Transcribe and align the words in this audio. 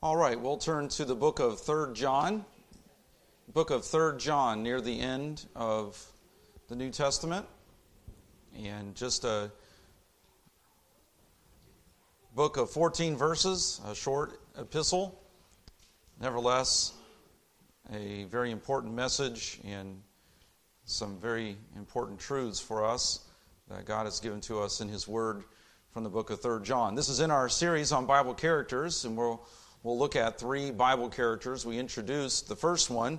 All 0.00 0.16
right, 0.16 0.40
we'll 0.40 0.58
turn 0.58 0.86
to 0.90 1.04
the 1.04 1.16
book 1.16 1.40
of 1.40 1.54
3rd 1.54 1.94
John. 1.94 2.44
Book 3.52 3.70
of 3.70 3.82
3rd 3.82 4.20
John, 4.20 4.62
near 4.62 4.80
the 4.80 5.00
end 5.00 5.44
of 5.56 6.00
the 6.68 6.76
New 6.76 6.90
Testament. 6.90 7.44
And 8.56 8.94
just 8.94 9.24
a 9.24 9.50
book 12.36 12.58
of 12.58 12.70
14 12.70 13.16
verses, 13.16 13.80
a 13.88 13.92
short 13.92 14.40
epistle. 14.56 15.20
Nevertheless, 16.20 16.92
a 17.92 18.22
very 18.30 18.52
important 18.52 18.94
message 18.94 19.58
and 19.64 20.00
some 20.84 21.18
very 21.18 21.56
important 21.76 22.20
truths 22.20 22.60
for 22.60 22.84
us 22.84 23.26
that 23.68 23.84
God 23.84 24.04
has 24.04 24.20
given 24.20 24.40
to 24.42 24.60
us 24.60 24.80
in 24.80 24.86
His 24.86 25.08
Word 25.08 25.42
from 25.92 26.04
the 26.04 26.08
book 26.08 26.30
of 26.30 26.40
3rd 26.40 26.62
John. 26.62 26.94
This 26.94 27.08
is 27.08 27.18
in 27.18 27.32
our 27.32 27.48
series 27.48 27.90
on 27.90 28.06
Bible 28.06 28.34
characters, 28.34 29.04
and 29.04 29.16
we'll 29.16 29.44
we'll 29.88 29.98
look 29.98 30.16
at 30.16 30.38
three 30.38 30.70
Bible 30.70 31.08
characters. 31.08 31.64
We 31.64 31.78
introduced 31.78 32.46
the 32.46 32.54
first 32.54 32.90
one 32.90 33.18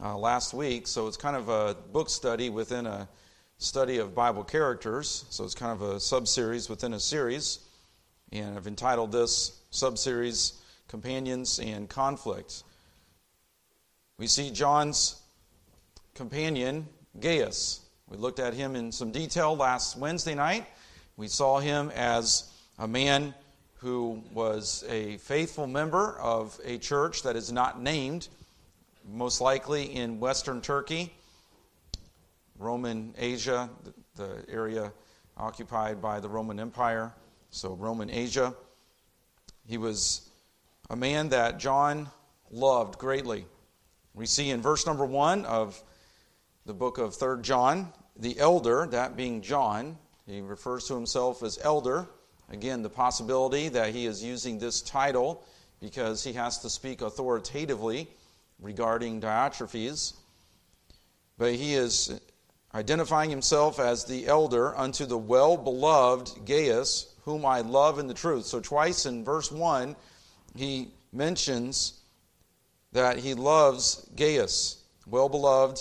uh, 0.00 0.16
last 0.16 0.54
week, 0.54 0.86
so 0.86 1.08
it's 1.08 1.16
kind 1.16 1.34
of 1.34 1.48
a 1.48 1.74
book 1.74 2.08
study 2.08 2.50
within 2.50 2.86
a 2.86 3.08
study 3.58 3.98
of 3.98 4.14
Bible 4.14 4.44
characters. 4.44 5.24
So 5.30 5.42
it's 5.42 5.56
kind 5.56 5.72
of 5.72 5.82
a 5.82 5.98
sub 5.98 6.28
series 6.28 6.68
within 6.68 6.94
a 6.94 7.00
series, 7.00 7.58
and 8.30 8.56
I've 8.56 8.68
entitled 8.68 9.10
this 9.10 9.60
sub 9.70 9.98
series 9.98 10.52
Companions 10.86 11.58
and 11.58 11.88
Conflict. 11.88 12.62
We 14.16 14.28
see 14.28 14.52
John's 14.52 15.20
companion, 16.14 16.86
Gaius. 17.18 17.80
We 18.08 18.18
looked 18.18 18.38
at 18.38 18.54
him 18.54 18.76
in 18.76 18.92
some 18.92 19.10
detail 19.10 19.56
last 19.56 19.98
Wednesday 19.98 20.36
night. 20.36 20.64
We 21.16 21.26
saw 21.26 21.58
him 21.58 21.90
as 21.92 22.52
a 22.78 22.86
man 22.86 23.34
who 23.84 24.22
was 24.32 24.82
a 24.88 25.18
faithful 25.18 25.66
member 25.66 26.18
of 26.18 26.58
a 26.64 26.78
church 26.78 27.22
that 27.22 27.36
is 27.36 27.52
not 27.52 27.82
named, 27.82 28.28
most 29.06 29.42
likely 29.42 29.94
in 29.94 30.18
Western 30.18 30.62
Turkey, 30.62 31.12
Roman 32.58 33.14
Asia, 33.18 33.68
the 34.16 34.42
area 34.48 34.90
occupied 35.36 36.00
by 36.00 36.18
the 36.18 36.30
Roman 36.30 36.58
Empire, 36.58 37.12
so 37.50 37.74
Roman 37.74 38.08
Asia. 38.08 38.54
He 39.66 39.76
was 39.76 40.30
a 40.88 40.96
man 40.96 41.28
that 41.28 41.58
John 41.58 42.08
loved 42.50 42.98
greatly. 42.98 43.44
We 44.14 44.24
see 44.24 44.48
in 44.48 44.62
verse 44.62 44.86
number 44.86 45.04
one 45.04 45.44
of 45.44 45.78
the 46.64 46.72
book 46.72 46.96
of 46.96 47.10
3rd 47.10 47.42
John, 47.42 47.92
the 48.16 48.38
elder, 48.38 48.86
that 48.92 49.14
being 49.14 49.42
John, 49.42 49.98
he 50.24 50.40
refers 50.40 50.86
to 50.86 50.94
himself 50.94 51.42
as 51.42 51.58
elder. 51.62 52.08
Again, 52.50 52.82
the 52.82 52.90
possibility 52.90 53.68
that 53.68 53.94
he 53.94 54.06
is 54.06 54.22
using 54.22 54.58
this 54.58 54.80
title 54.82 55.44
because 55.80 56.22
he 56.24 56.32
has 56.34 56.58
to 56.58 56.70
speak 56.70 57.02
authoritatively 57.02 58.08
regarding 58.60 59.20
Diotrephes. 59.20 60.14
But 61.36 61.54
he 61.54 61.74
is 61.74 62.20
identifying 62.74 63.30
himself 63.30 63.78
as 63.78 64.04
the 64.04 64.26
elder 64.26 64.76
unto 64.76 65.06
the 65.06 65.18
well 65.18 65.56
beloved 65.56 66.46
Gaius, 66.46 67.14
whom 67.24 67.44
I 67.44 67.60
love 67.60 67.98
in 67.98 68.06
the 68.06 68.14
truth. 68.14 68.46
So, 68.46 68.60
twice 68.60 69.06
in 69.06 69.24
verse 69.24 69.50
1, 69.50 69.96
he 70.56 70.88
mentions 71.12 72.00
that 72.92 73.18
he 73.18 73.34
loves 73.34 74.08
Gaius, 74.16 74.84
well 75.06 75.28
beloved 75.28 75.80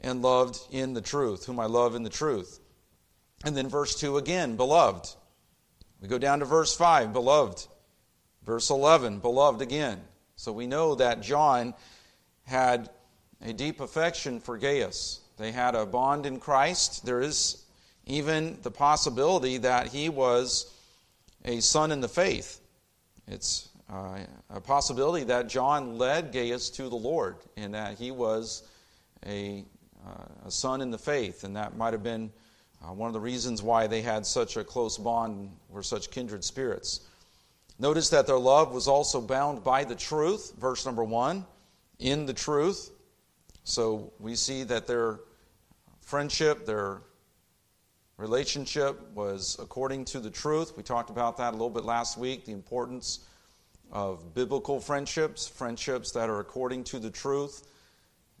and 0.00 0.22
loved 0.22 0.58
in 0.70 0.94
the 0.94 1.00
truth, 1.00 1.44
whom 1.46 1.60
I 1.60 1.66
love 1.66 1.94
in 1.94 2.02
the 2.02 2.10
truth. 2.10 2.60
And 3.44 3.56
then 3.56 3.68
verse 3.68 3.94
2 3.98 4.16
again, 4.16 4.56
beloved. 4.56 5.08
We 6.00 6.08
go 6.08 6.18
down 6.18 6.40
to 6.40 6.44
verse 6.44 6.74
5, 6.76 7.12
beloved. 7.12 7.66
Verse 8.44 8.70
11, 8.70 9.18
beloved 9.18 9.62
again. 9.62 10.00
So 10.36 10.52
we 10.52 10.66
know 10.66 10.94
that 10.96 11.22
John 11.22 11.74
had 12.44 12.90
a 13.42 13.52
deep 13.52 13.80
affection 13.80 14.40
for 14.40 14.58
Gaius. 14.58 15.20
They 15.36 15.52
had 15.52 15.74
a 15.74 15.86
bond 15.86 16.26
in 16.26 16.38
Christ. 16.38 17.04
There 17.04 17.20
is 17.20 17.64
even 18.06 18.58
the 18.62 18.70
possibility 18.70 19.58
that 19.58 19.88
he 19.88 20.08
was 20.08 20.72
a 21.44 21.60
son 21.60 21.92
in 21.92 22.00
the 22.00 22.08
faith. 22.08 22.60
It's 23.26 23.68
uh, 23.90 24.18
a 24.50 24.60
possibility 24.60 25.24
that 25.24 25.48
John 25.48 25.98
led 25.98 26.32
Gaius 26.32 26.70
to 26.70 26.88
the 26.88 26.96
Lord 26.96 27.36
and 27.56 27.74
that 27.74 27.98
he 27.98 28.10
was 28.10 28.62
a, 29.24 29.64
uh, 30.06 30.46
a 30.46 30.50
son 30.50 30.80
in 30.80 30.90
the 30.90 30.98
faith, 30.98 31.44
and 31.44 31.56
that 31.56 31.76
might 31.76 31.92
have 31.92 32.02
been 32.02 32.30
uh, 32.86 32.92
one 32.92 33.08
of 33.08 33.14
the 33.14 33.20
reasons 33.20 33.62
why 33.62 33.86
they 33.86 34.02
had 34.02 34.24
such 34.24 34.56
a 34.56 34.64
close 34.64 34.96
bond 34.98 35.50
were 35.70 35.82
such 35.82 36.10
kindred 36.10 36.44
spirits. 36.44 37.00
Notice 37.78 38.08
that 38.10 38.26
their 38.26 38.38
love 38.38 38.72
was 38.72 38.88
also 38.88 39.20
bound 39.20 39.64
by 39.64 39.84
the 39.84 39.94
truth, 39.94 40.52
verse 40.58 40.86
number 40.86 41.04
one, 41.04 41.44
in 41.98 42.26
the 42.26 42.32
truth. 42.32 42.90
So 43.64 44.12
we 44.20 44.34
see 44.34 44.62
that 44.64 44.86
their 44.86 45.20
friendship, 46.00 46.64
their 46.64 47.00
relationship 48.16 49.00
was 49.12 49.56
according 49.58 50.04
to 50.06 50.20
the 50.20 50.30
truth. 50.30 50.76
We 50.76 50.82
talked 50.82 51.10
about 51.10 51.36
that 51.38 51.50
a 51.50 51.56
little 51.56 51.70
bit 51.70 51.84
last 51.84 52.16
week, 52.16 52.44
the 52.44 52.52
importance 52.52 53.20
of 53.90 54.34
biblical 54.34 54.80
friendships, 54.80 55.46
friendships 55.46 56.12
that 56.12 56.30
are 56.30 56.40
according 56.40 56.84
to 56.84 56.98
the 56.98 57.10
truth, 57.10 57.66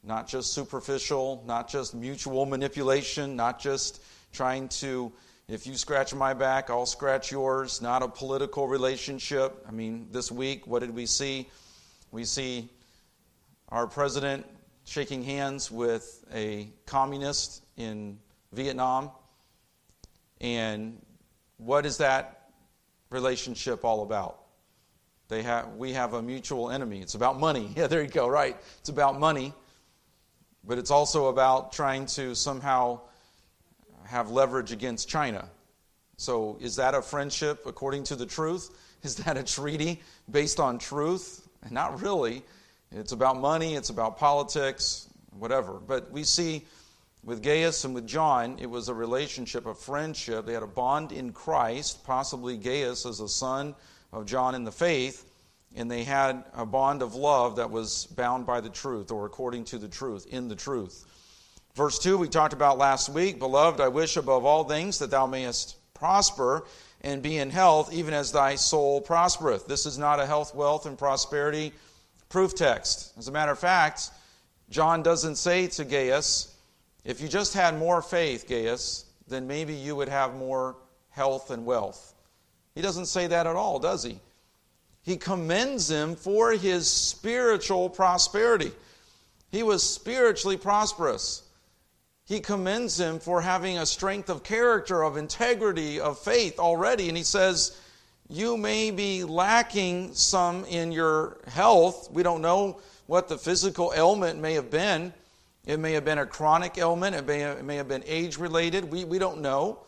not 0.02 0.28
just 0.28 0.54
superficial, 0.54 1.42
not 1.46 1.68
just 1.68 1.94
mutual 1.94 2.46
manipulation, 2.46 3.36
not 3.36 3.60
just 3.60 4.02
trying 4.36 4.68
to, 4.68 5.10
if 5.48 5.66
you 5.66 5.74
scratch 5.74 6.14
my 6.14 6.34
back, 6.34 6.68
I'll 6.68 6.84
scratch 6.84 7.32
yours, 7.32 7.80
not 7.80 8.02
a 8.02 8.08
political 8.08 8.68
relationship. 8.68 9.64
I 9.66 9.70
mean, 9.70 10.08
this 10.12 10.30
week, 10.30 10.66
what 10.66 10.80
did 10.80 10.94
we 10.94 11.06
see? 11.06 11.48
We 12.12 12.24
see 12.24 12.68
our 13.70 13.86
president 13.86 14.44
shaking 14.84 15.22
hands 15.24 15.70
with 15.70 16.22
a 16.34 16.68
communist 16.84 17.64
in 17.78 18.18
Vietnam. 18.52 19.10
And 20.42 21.00
what 21.56 21.86
is 21.86 21.96
that 21.96 22.50
relationship 23.08 23.86
all 23.86 24.02
about? 24.02 24.40
They 25.28 25.42
have, 25.42 25.76
we 25.76 25.94
have 25.94 26.12
a 26.12 26.22
mutual 26.22 26.70
enemy. 26.70 27.00
It's 27.00 27.14
about 27.14 27.40
money. 27.40 27.70
Yeah, 27.76 27.86
there 27.86 28.02
you 28.02 28.08
go, 28.08 28.28
right. 28.28 28.56
It's 28.80 28.90
about 28.90 29.18
money. 29.18 29.54
But 30.62 30.76
it's 30.76 30.90
also 30.90 31.28
about 31.28 31.72
trying 31.72 32.04
to 32.06 32.34
somehow 32.34 33.00
have 34.08 34.30
leverage 34.30 34.72
against 34.72 35.08
China. 35.08 35.48
So, 36.16 36.56
is 36.60 36.76
that 36.76 36.94
a 36.94 37.02
friendship 37.02 37.66
according 37.66 38.04
to 38.04 38.16
the 38.16 38.26
truth? 38.26 38.70
Is 39.02 39.16
that 39.16 39.36
a 39.36 39.44
treaty 39.44 40.00
based 40.30 40.58
on 40.58 40.78
truth? 40.78 41.46
Not 41.70 42.00
really. 42.00 42.42
It's 42.90 43.12
about 43.12 43.38
money, 43.38 43.74
it's 43.74 43.90
about 43.90 44.18
politics, 44.18 45.08
whatever. 45.38 45.74
But 45.74 46.10
we 46.10 46.24
see 46.24 46.64
with 47.22 47.42
Gaius 47.42 47.84
and 47.84 47.94
with 47.94 48.06
John, 48.06 48.56
it 48.60 48.66
was 48.66 48.88
a 48.88 48.94
relationship, 48.94 49.66
a 49.66 49.74
friendship. 49.74 50.46
They 50.46 50.54
had 50.54 50.62
a 50.62 50.68
bond 50.68 51.12
in 51.12 51.32
Christ, 51.32 52.04
possibly 52.04 52.56
Gaius 52.56 53.04
as 53.04 53.20
a 53.20 53.28
son 53.28 53.74
of 54.12 54.26
John 54.26 54.54
in 54.54 54.64
the 54.64 54.72
faith, 54.72 55.30
and 55.74 55.90
they 55.90 56.04
had 56.04 56.44
a 56.54 56.64
bond 56.64 57.02
of 57.02 57.14
love 57.14 57.56
that 57.56 57.70
was 57.70 58.06
bound 58.06 58.46
by 58.46 58.60
the 58.60 58.70
truth 58.70 59.10
or 59.10 59.26
according 59.26 59.64
to 59.64 59.78
the 59.78 59.88
truth, 59.88 60.26
in 60.30 60.48
the 60.48 60.56
truth. 60.56 61.04
Verse 61.76 61.98
2, 61.98 62.16
we 62.16 62.28
talked 62.28 62.54
about 62.54 62.78
last 62.78 63.10
week 63.10 63.38
Beloved, 63.38 63.82
I 63.82 63.88
wish 63.88 64.16
above 64.16 64.46
all 64.46 64.64
things 64.64 64.98
that 64.98 65.10
thou 65.10 65.26
mayest 65.26 65.76
prosper 65.92 66.66
and 67.02 67.22
be 67.22 67.36
in 67.36 67.50
health, 67.50 67.92
even 67.92 68.14
as 68.14 68.32
thy 68.32 68.54
soul 68.54 69.02
prospereth. 69.02 69.66
This 69.66 69.84
is 69.84 69.98
not 69.98 70.18
a 70.18 70.24
health, 70.24 70.54
wealth, 70.54 70.86
and 70.86 70.96
prosperity 70.96 71.74
proof 72.30 72.54
text. 72.54 73.12
As 73.18 73.28
a 73.28 73.32
matter 73.32 73.52
of 73.52 73.58
fact, 73.58 74.08
John 74.70 75.02
doesn't 75.02 75.36
say 75.36 75.66
to 75.66 75.84
Gaius, 75.84 76.54
if 77.04 77.20
you 77.20 77.28
just 77.28 77.52
had 77.52 77.78
more 77.78 78.00
faith, 78.00 78.48
Gaius, 78.48 79.04
then 79.28 79.46
maybe 79.46 79.74
you 79.74 79.94
would 79.96 80.08
have 80.08 80.34
more 80.34 80.76
health 81.10 81.50
and 81.50 81.66
wealth. 81.66 82.14
He 82.74 82.80
doesn't 82.80 83.06
say 83.06 83.26
that 83.26 83.46
at 83.46 83.54
all, 83.54 83.78
does 83.78 84.02
he? 84.02 84.18
He 85.02 85.18
commends 85.18 85.90
him 85.90 86.16
for 86.16 86.52
his 86.52 86.90
spiritual 86.90 87.90
prosperity. 87.90 88.72
He 89.50 89.62
was 89.62 89.82
spiritually 89.82 90.56
prosperous 90.56 91.42
he 92.26 92.40
commends 92.40 92.98
him 92.98 93.20
for 93.20 93.40
having 93.40 93.78
a 93.78 93.86
strength 93.86 94.28
of 94.28 94.42
character, 94.42 95.02
of 95.04 95.16
integrity, 95.16 96.00
of 96.00 96.18
faith 96.18 96.58
already. 96.58 97.08
And 97.08 97.16
he 97.16 97.22
says, 97.22 97.80
You 98.28 98.56
may 98.56 98.90
be 98.90 99.22
lacking 99.22 100.12
some 100.14 100.64
in 100.64 100.90
your 100.90 101.38
health. 101.46 102.10
We 102.10 102.24
don't 102.24 102.42
know 102.42 102.80
what 103.06 103.28
the 103.28 103.38
physical 103.38 103.92
ailment 103.96 104.40
may 104.40 104.54
have 104.54 104.70
been. 104.70 105.14
It 105.66 105.78
may 105.78 105.92
have 105.92 106.04
been 106.04 106.18
a 106.18 106.26
chronic 106.26 106.78
ailment, 106.78 107.14
it 107.14 107.26
may 107.26 107.40
have, 107.40 107.58
it 107.58 107.64
may 107.64 107.76
have 107.76 107.88
been 107.88 108.04
age 108.06 108.38
related. 108.38 108.90
We, 108.90 109.04
we 109.04 109.18
don't 109.18 109.40
know. 109.40 109.80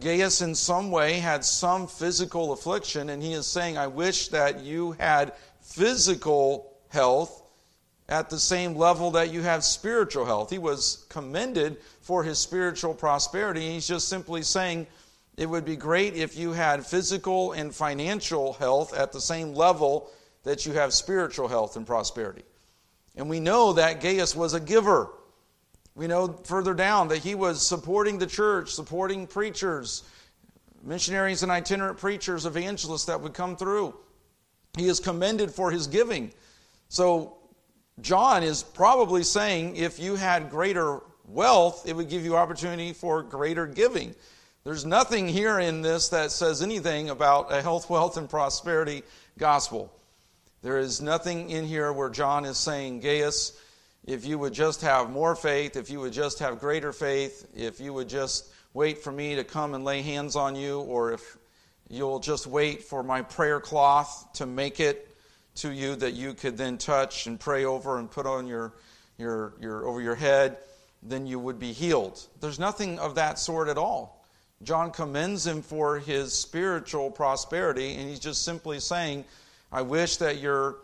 Gaius, 0.00 0.40
in 0.40 0.54
some 0.54 0.90
way, 0.90 1.14
had 1.14 1.44
some 1.44 1.86
physical 1.86 2.52
affliction, 2.52 3.10
and 3.10 3.22
he 3.22 3.32
is 3.32 3.46
saying, 3.46 3.76
I 3.76 3.86
wish 3.86 4.28
that 4.28 4.60
you 4.60 4.92
had 4.92 5.32
physical 5.60 6.72
health 6.88 7.42
at 8.08 8.30
the 8.30 8.38
same 8.38 8.74
level 8.74 9.10
that 9.12 9.32
you 9.32 9.42
have 9.42 9.62
spiritual 9.62 10.24
health. 10.24 10.50
He 10.50 10.58
was 10.58 11.04
commended 11.08 11.76
for 12.00 12.24
his 12.24 12.38
spiritual 12.38 12.94
prosperity. 12.94 13.70
He's 13.70 13.86
just 13.86 14.08
simply 14.08 14.42
saying, 14.42 14.86
It 15.36 15.46
would 15.46 15.64
be 15.64 15.76
great 15.76 16.14
if 16.14 16.36
you 16.36 16.52
had 16.52 16.86
physical 16.86 17.52
and 17.52 17.74
financial 17.74 18.54
health 18.54 18.96
at 18.96 19.12
the 19.12 19.20
same 19.20 19.54
level 19.54 20.10
that 20.44 20.64
you 20.64 20.72
have 20.72 20.94
spiritual 20.94 21.48
health 21.48 21.76
and 21.76 21.86
prosperity. 21.86 22.44
And 23.16 23.28
we 23.28 23.40
know 23.40 23.74
that 23.74 24.00
Gaius 24.00 24.34
was 24.34 24.54
a 24.54 24.60
giver. 24.60 25.10
We 25.94 26.06
know 26.06 26.28
further 26.44 26.74
down 26.74 27.08
that 27.08 27.18
he 27.18 27.34
was 27.34 27.66
supporting 27.66 28.18
the 28.18 28.26
church, 28.26 28.72
supporting 28.72 29.26
preachers, 29.26 30.04
missionaries 30.84 31.42
and 31.42 31.50
itinerant 31.50 31.98
preachers, 31.98 32.46
evangelists 32.46 33.06
that 33.06 33.20
would 33.20 33.34
come 33.34 33.56
through. 33.56 33.94
He 34.76 34.86
is 34.86 35.00
commended 35.00 35.50
for 35.50 35.72
his 35.72 35.88
giving. 35.88 36.32
So, 36.88 37.37
John 38.00 38.42
is 38.42 38.62
probably 38.62 39.22
saying 39.22 39.76
if 39.76 39.98
you 39.98 40.14
had 40.14 40.50
greater 40.50 41.00
wealth, 41.26 41.88
it 41.88 41.94
would 41.94 42.08
give 42.08 42.24
you 42.24 42.36
opportunity 42.36 42.92
for 42.92 43.22
greater 43.22 43.66
giving. 43.66 44.14
There's 44.64 44.84
nothing 44.84 45.28
here 45.28 45.58
in 45.58 45.82
this 45.82 46.08
that 46.10 46.30
says 46.30 46.62
anything 46.62 47.10
about 47.10 47.52
a 47.52 47.62
health, 47.62 47.88
wealth, 47.88 48.16
and 48.16 48.28
prosperity 48.28 49.02
gospel. 49.38 49.92
There 50.62 50.78
is 50.78 51.00
nothing 51.00 51.50
in 51.50 51.64
here 51.64 51.92
where 51.92 52.10
John 52.10 52.44
is 52.44 52.58
saying, 52.58 53.00
Gaius, 53.00 53.58
if 54.04 54.24
you 54.24 54.38
would 54.38 54.52
just 54.52 54.82
have 54.82 55.10
more 55.10 55.36
faith, 55.36 55.76
if 55.76 55.90
you 55.90 56.00
would 56.00 56.12
just 56.12 56.38
have 56.40 56.60
greater 56.60 56.92
faith, 56.92 57.46
if 57.54 57.80
you 57.80 57.92
would 57.92 58.08
just 58.08 58.52
wait 58.74 58.98
for 58.98 59.12
me 59.12 59.36
to 59.36 59.44
come 59.44 59.74
and 59.74 59.84
lay 59.84 60.02
hands 60.02 60.36
on 60.36 60.56
you, 60.56 60.80
or 60.80 61.12
if 61.12 61.36
you'll 61.88 62.20
just 62.20 62.46
wait 62.46 62.82
for 62.82 63.02
my 63.02 63.22
prayer 63.22 63.60
cloth 63.60 64.32
to 64.34 64.46
make 64.46 64.80
it 64.80 65.07
to 65.58 65.72
you 65.72 65.96
that 65.96 66.14
you 66.14 66.34
could 66.34 66.56
then 66.56 66.78
touch 66.78 67.26
and 67.26 67.38
pray 67.38 67.64
over 67.64 67.98
and 67.98 68.10
put 68.10 68.26
on 68.26 68.46
your, 68.46 68.74
your, 69.16 69.54
your 69.60 69.86
over 69.86 70.00
your 70.00 70.14
head, 70.14 70.58
then 71.02 71.26
you 71.26 71.38
would 71.38 71.58
be 71.58 71.72
healed. 71.72 72.20
There's 72.40 72.58
nothing 72.58 72.98
of 72.98 73.14
that 73.16 73.38
sort 73.38 73.68
at 73.68 73.78
all. 73.78 74.24
John 74.62 74.90
commends 74.90 75.46
him 75.46 75.62
for 75.62 75.98
his 75.98 76.32
spiritual 76.32 77.10
prosperity, 77.10 77.94
and 77.94 78.08
he's 78.08 78.18
just 78.18 78.42
simply 78.42 78.80
saying, 78.80 79.24
I 79.70 79.82
wish 79.82 80.16
that 80.16 80.38
your 80.38 80.78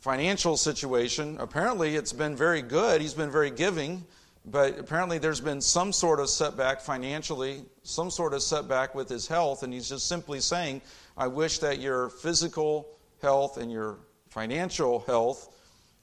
financial 0.00 0.56
situation, 0.56 1.36
apparently 1.38 1.96
it's 1.96 2.12
been 2.12 2.34
very 2.34 2.62
good, 2.62 3.00
he's 3.00 3.14
been 3.14 3.30
very 3.30 3.50
giving. 3.50 4.04
But 4.44 4.76
apparently, 4.78 5.18
there's 5.18 5.40
been 5.40 5.60
some 5.60 5.92
sort 5.92 6.18
of 6.18 6.28
setback 6.28 6.80
financially, 6.80 7.62
some 7.84 8.10
sort 8.10 8.34
of 8.34 8.42
setback 8.42 8.92
with 8.92 9.08
his 9.08 9.28
health, 9.28 9.62
and 9.62 9.72
he's 9.72 9.88
just 9.88 10.08
simply 10.08 10.40
saying, 10.40 10.82
I 11.16 11.28
wish 11.28 11.58
that 11.58 11.78
your 11.78 12.08
physical 12.08 12.88
health 13.22 13.56
and 13.56 13.70
your 13.70 13.98
financial 14.28 15.00
health 15.00 15.48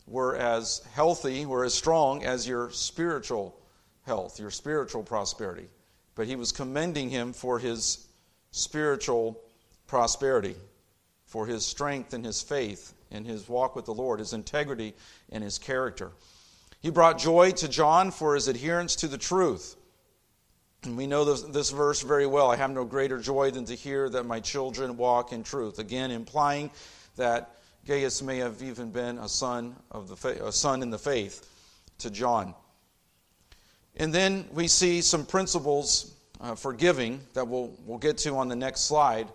were 0.07 0.35
as 0.35 0.81
healthy, 0.93 1.45
were 1.45 1.63
as 1.63 1.73
strong 1.73 2.23
as 2.23 2.47
your 2.47 2.71
spiritual 2.71 3.55
health, 4.05 4.39
your 4.39 4.49
spiritual 4.49 5.03
prosperity. 5.03 5.67
But 6.15 6.27
he 6.27 6.35
was 6.35 6.51
commending 6.51 7.09
him 7.09 7.33
for 7.33 7.59
his 7.59 8.07
spiritual 8.51 9.39
prosperity, 9.87 10.55
for 11.25 11.45
his 11.45 11.65
strength 11.65 12.13
and 12.13 12.25
his 12.25 12.41
faith 12.41 12.93
and 13.11 13.25
his 13.25 13.47
walk 13.47 13.75
with 13.75 13.85
the 13.85 13.93
Lord, 13.93 14.19
his 14.19 14.33
integrity 14.33 14.95
and 15.31 15.43
his 15.43 15.59
character. 15.59 16.11
He 16.81 16.89
brought 16.89 17.19
joy 17.19 17.51
to 17.51 17.67
John 17.67 18.11
for 18.11 18.35
his 18.35 18.47
adherence 18.47 18.95
to 18.97 19.07
the 19.07 19.17
truth. 19.17 19.75
And 20.83 20.95
we 20.95 21.07
know 21.07 21.25
this, 21.25 21.41
this, 21.41 21.71
verse 21.71 22.01
very 22.01 22.25
well. 22.25 22.49
I 22.49 22.55
have 22.55 22.71
no 22.71 22.85
greater 22.85 23.19
joy 23.19 23.51
than 23.51 23.65
to 23.65 23.75
hear 23.75 24.09
that 24.09 24.25
my 24.25 24.39
children 24.39 24.95
walk 24.95 25.33
in 25.33 25.43
truth. 25.43 25.77
Again, 25.77 26.09
implying 26.09 26.71
that 27.19 27.55
Gaius 27.85 28.21
may 28.21 28.37
have 28.37 28.61
even 28.61 28.91
been 28.91 29.17
a 29.19 29.29
son 29.29 29.75
of 29.91 30.09
the 30.09 30.17
fa- 30.17 30.45
a 30.45 30.51
son 30.51 30.81
in 30.81 30.89
the 30.89 30.97
faith 30.97 31.47
to 31.99 32.09
John. 32.09 32.53
And 33.95 34.13
then 34.13 34.45
we 34.51 34.67
see 34.67 35.01
some 35.01 35.25
principles 35.25 36.13
uh, 36.41 36.55
for 36.55 36.73
giving 36.73 37.21
that 37.33 37.47
we'll, 37.47 37.71
we'll 37.85 37.97
get 37.97 38.17
to 38.19 38.35
on 38.35 38.47
the 38.47 38.55
next 38.55 38.81
slide. 38.81 39.29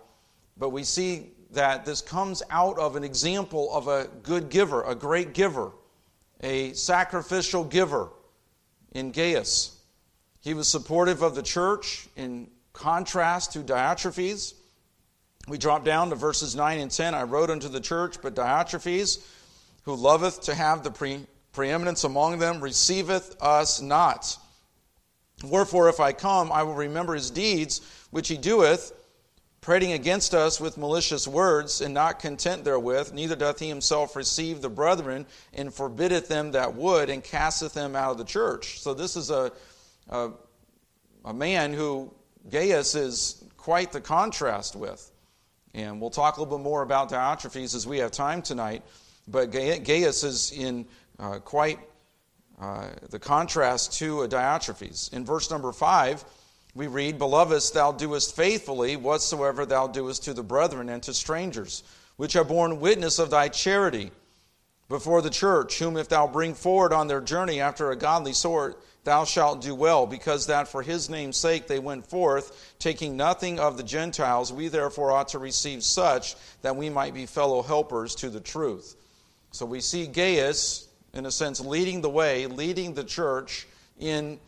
But 0.57 0.69
we 0.69 0.83
see 0.83 1.31
that 1.51 1.85
this 1.85 2.01
comes 2.01 2.43
out 2.51 2.77
of 2.77 2.95
an 2.95 3.03
example 3.03 3.73
of 3.73 3.87
a 3.87 4.09
good 4.23 4.49
giver, 4.49 4.83
a 4.83 4.95
great 4.95 5.33
giver 5.33 5.71
a 6.41 6.73
sacrificial 6.73 7.63
giver 7.63 8.09
in 8.91 9.11
Gaius. 9.11 9.77
He 10.41 10.53
was 10.53 10.67
supportive 10.67 11.21
of 11.21 11.35
the 11.35 11.41
church 11.41 12.07
in 12.15 12.49
contrast 12.73 13.53
to 13.53 13.59
Diotrephes. 13.59 14.53
We 15.47 15.57
drop 15.57 15.85
down 15.85 16.09
to 16.09 16.15
verses 16.15 16.55
9 16.55 16.79
and 16.79 16.89
10. 16.89 17.13
I 17.13 17.23
wrote 17.23 17.49
unto 17.49 17.69
the 17.69 17.79
church, 17.79 18.21
but 18.21 18.35
Diotrephes, 18.35 19.23
who 19.83 19.95
loveth 19.95 20.41
to 20.41 20.55
have 20.55 20.83
the 20.83 20.91
pre- 20.91 21.25
preeminence 21.53 22.03
among 22.03 22.39
them, 22.39 22.61
receiveth 22.61 23.35
us 23.41 23.79
not. 23.81 24.37
Wherefore, 25.43 25.89
if 25.89 25.99
I 25.99 26.13
come, 26.13 26.51
I 26.51 26.63
will 26.63 26.73
remember 26.73 27.13
his 27.13 27.29
deeds, 27.29 27.81
which 28.09 28.27
he 28.27 28.37
doeth 28.37 28.91
prating 29.65 29.93
against 29.93 30.35
us 30.35 30.61
with 30.61 30.77
malicious 30.77 31.27
words, 31.27 31.81
and 31.81 31.91
not 31.91 32.19
content 32.19 32.63
therewith, 32.63 33.11
neither 33.13 33.35
doth 33.35 33.59
he 33.59 33.67
himself 33.67 34.15
receive 34.15 34.61
the 34.61 34.69
brethren, 34.69 35.25
and 35.55 35.73
forbiddeth 35.73 36.27
them 36.27 36.51
that 36.51 36.75
would, 36.75 37.09
and 37.09 37.23
casteth 37.23 37.73
them 37.73 37.95
out 37.95 38.11
of 38.11 38.19
the 38.19 38.23
church. 38.23 38.79
So 38.79 38.93
this 38.93 39.15
is 39.15 39.31
a, 39.31 39.51
a, 40.09 40.29
a 41.25 41.33
man 41.33 41.73
who 41.73 42.13
Gaius 42.47 42.93
is 42.93 43.43
quite 43.57 43.91
the 43.91 44.01
contrast 44.01 44.75
with. 44.75 45.11
And 45.75 45.99
we'll 45.99 46.09
talk 46.09 46.37
a 46.37 46.39
little 46.39 46.57
bit 46.57 46.63
more 46.63 46.81
about 46.83 47.09
Diotrephes 47.09 47.75
as 47.75 47.85
we 47.85 47.97
have 47.97 48.11
time 48.11 48.41
tonight. 48.41 48.81
But 49.27 49.51
Gaius 49.51 50.23
is 50.23 50.53
in 50.53 50.87
uh, 51.19 51.39
quite 51.39 51.79
uh, 52.59 52.87
the 53.09 53.19
contrast 53.19 53.93
to 53.99 54.21
a 54.21 54.27
Diotrephes. 54.27 55.11
In 55.11 55.25
verse 55.25 55.51
number 55.51 55.73
5, 55.73 56.23
we 56.75 56.87
read, 56.87 57.17
Beloved, 57.17 57.61
thou 57.73 57.91
doest 57.91 58.35
faithfully 58.37 58.95
whatsoever 58.95 59.65
thou 59.65 59.87
doest 59.87 60.23
to 60.23 60.33
the 60.33 60.43
brethren 60.43 60.87
and 60.87 61.03
to 61.03 61.13
strangers, 61.13 61.83
which 62.15 62.33
have 62.33 62.47
borne 62.47 62.79
witness 62.79 63.19
of 63.19 63.29
thy 63.29 63.49
charity 63.49 64.11
before 64.87 65.21
the 65.21 65.29
church, 65.29 65.79
whom 65.79 65.97
if 65.97 66.09
thou 66.09 66.27
bring 66.27 66.53
forward 66.53 66.93
on 66.93 67.07
their 67.07 67.21
journey 67.21 67.59
after 67.59 67.91
a 67.91 67.95
godly 67.95 68.33
sort, 68.33 68.81
thou 69.03 69.23
shalt 69.23 69.61
do 69.61 69.73
well, 69.73 70.05
because 70.05 70.47
that 70.47 70.67
for 70.67 70.81
his 70.81 71.09
name's 71.09 71.37
sake 71.37 71.67
they 71.67 71.79
went 71.79 72.05
forth, 72.07 72.75
taking 72.79 73.15
nothing 73.15 73.59
of 73.59 73.77
the 73.77 73.83
Gentiles. 73.83 74.53
We 74.53 74.67
therefore 74.67 75.11
ought 75.11 75.29
to 75.29 75.39
receive 75.39 75.83
such 75.83 76.35
that 76.61 76.75
we 76.75 76.89
might 76.89 77.13
be 77.13 77.25
fellow 77.25 77.61
helpers 77.61 78.15
to 78.15 78.29
the 78.29 78.39
truth. 78.39 78.95
So 79.51 79.65
we 79.65 79.79
see 79.79 80.07
Gaius, 80.07 80.87
in 81.13 81.25
a 81.25 81.31
sense, 81.31 81.59
leading 81.59 82.01
the 82.01 82.09
way, 82.09 82.45
leading 82.47 82.93
the 82.93 83.03
church 83.03 83.67
in 83.99 84.39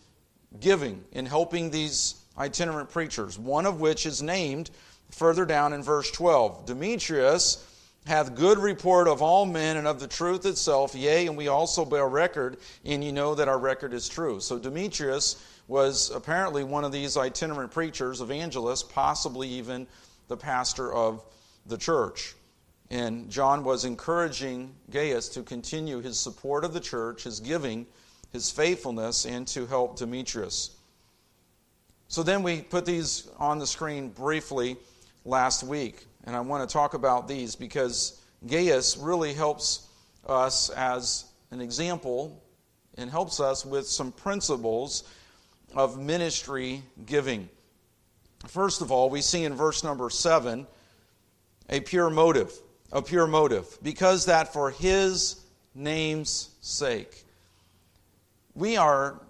giving, 0.59 1.03
in 1.13 1.25
helping 1.25 1.69
these 1.71 2.15
itinerant 2.37 2.89
preachers, 2.89 3.39
one 3.39 3.65
of 3.65 3.79
which 3.79 4.05
is 4.05 4.21
named 4.21 4.69
further 5.11 5.45
down 5.45 5.73
in 5.73 5.81
verse 5.81 6.11
12. 6.11 6.65
Demetrius 6.65 7.63
hath 8.07 8.35
good 8.35 8.57
report 8.57 9.07
of 9.07 9.21
all 9.21 9.45
men 9.45 9.75
and 9.75 9.85
of 9.85 9.99
the 9.99 10.07
truth 10.07 10.45
itself, 10.45 10.95
yea, 10.95 11.27
and 11.27 11.35
we 11.35 11.49
also 11.49 11.83
bear 11.83 12.07
record, 12.07 12.57
and 12.85 13.03
ye 13.03 13.11
know 13.11 13.35
that 13.35 13.49
our 13.49 13.59
record 13.59 13.93
is 13.93 14.07
true. 14.07 14.39
So 14.39 14.57
Demetrius 14.57 15.43
was 15.67 16.09
apparently 16.11 16.63
one 16.63 16.85
of 16.85 16.93
these 16.93 17.17
itinerant 17.17 17.71
preachers, 17.71 18.21
evangelists, 18.21 18.83
possibly 18.83 19.49
even 19.49 19.85
the 20.29 20.37
pastor 20.37 20.93
of 20.93 21.21
the 21.65 21.77
church. 21.77 22.33
And 22.89 23.29
John 23.29 23.65
was 23.65 23.83
encouraging 23.83 24.73
Gaius 24.89 25.27
to 25.29 25.43
continue 25.43 25.99
his 25.99 26.17
support 26.17 26.63
of 26.63 26.73
the 26.73 26.79
church, 26.79 27.23
his 27.23 27.41
giving, 27.41 27.85
his 28.31 28.49
faithfulness, 28.49 29.25
and 29.25 29.45
to 29.49 29.65
help 29.65 29.97
Demetrius. 29.97 30.77
So 32.07 32.23
then 32.23 32.41
we 32.41 32.61
put 32.61 32.85
these 32.85 33.27
on 33.37 33.59
the 33.59 33.67
screen 33.67 34.07
briefly 34.07 34.77
last 35.25 35.63
week, 35.63 36.05
and 36.27 36.35
I 36.35 36.41
want 36.41 36.67
to 36.67 36.71
talk 36.71 36.93
about 36.93 37.29
these 37.29 37.55
because 37.55 38.21
Gaius 38.45 38.97
really 38.97 39.33
helps 39.33 39.87
us 40.27 40.69
as 40.71 41.25
an 41.51 41.61
example 41.61 42.43
and 42.97 43.09
helps 43.09 43.39
us 43.39 43.65
with 43.65 43.87
some 43.87 44.11
principles 44.11 45.05
of 45.73 45.97
ministry 45.97 46.83
giving. 47.05 47.47
First 48.45 48.81
of 48.81 48.91
all, 48.91 49.09
we 49.09 49.21
see 49.21 49.45
in 49.45 49.55
verse 49.55 49.85
number 49.85 50.09
7 50.09 50.67
a 51.69 51.79
pure 51.79 52.09
motive, 52.09 52.51
a 52.91 53.01
pure 53.01 53.27
motive, 53.27 53.77
because 53.81 54.25
that 54.25 54.51
for 54.51 54.71
his 54.71 55.41
name's 55.75 56.49
sake. 56.59 57.23
We 58.53 58.75
are 58.75 59.21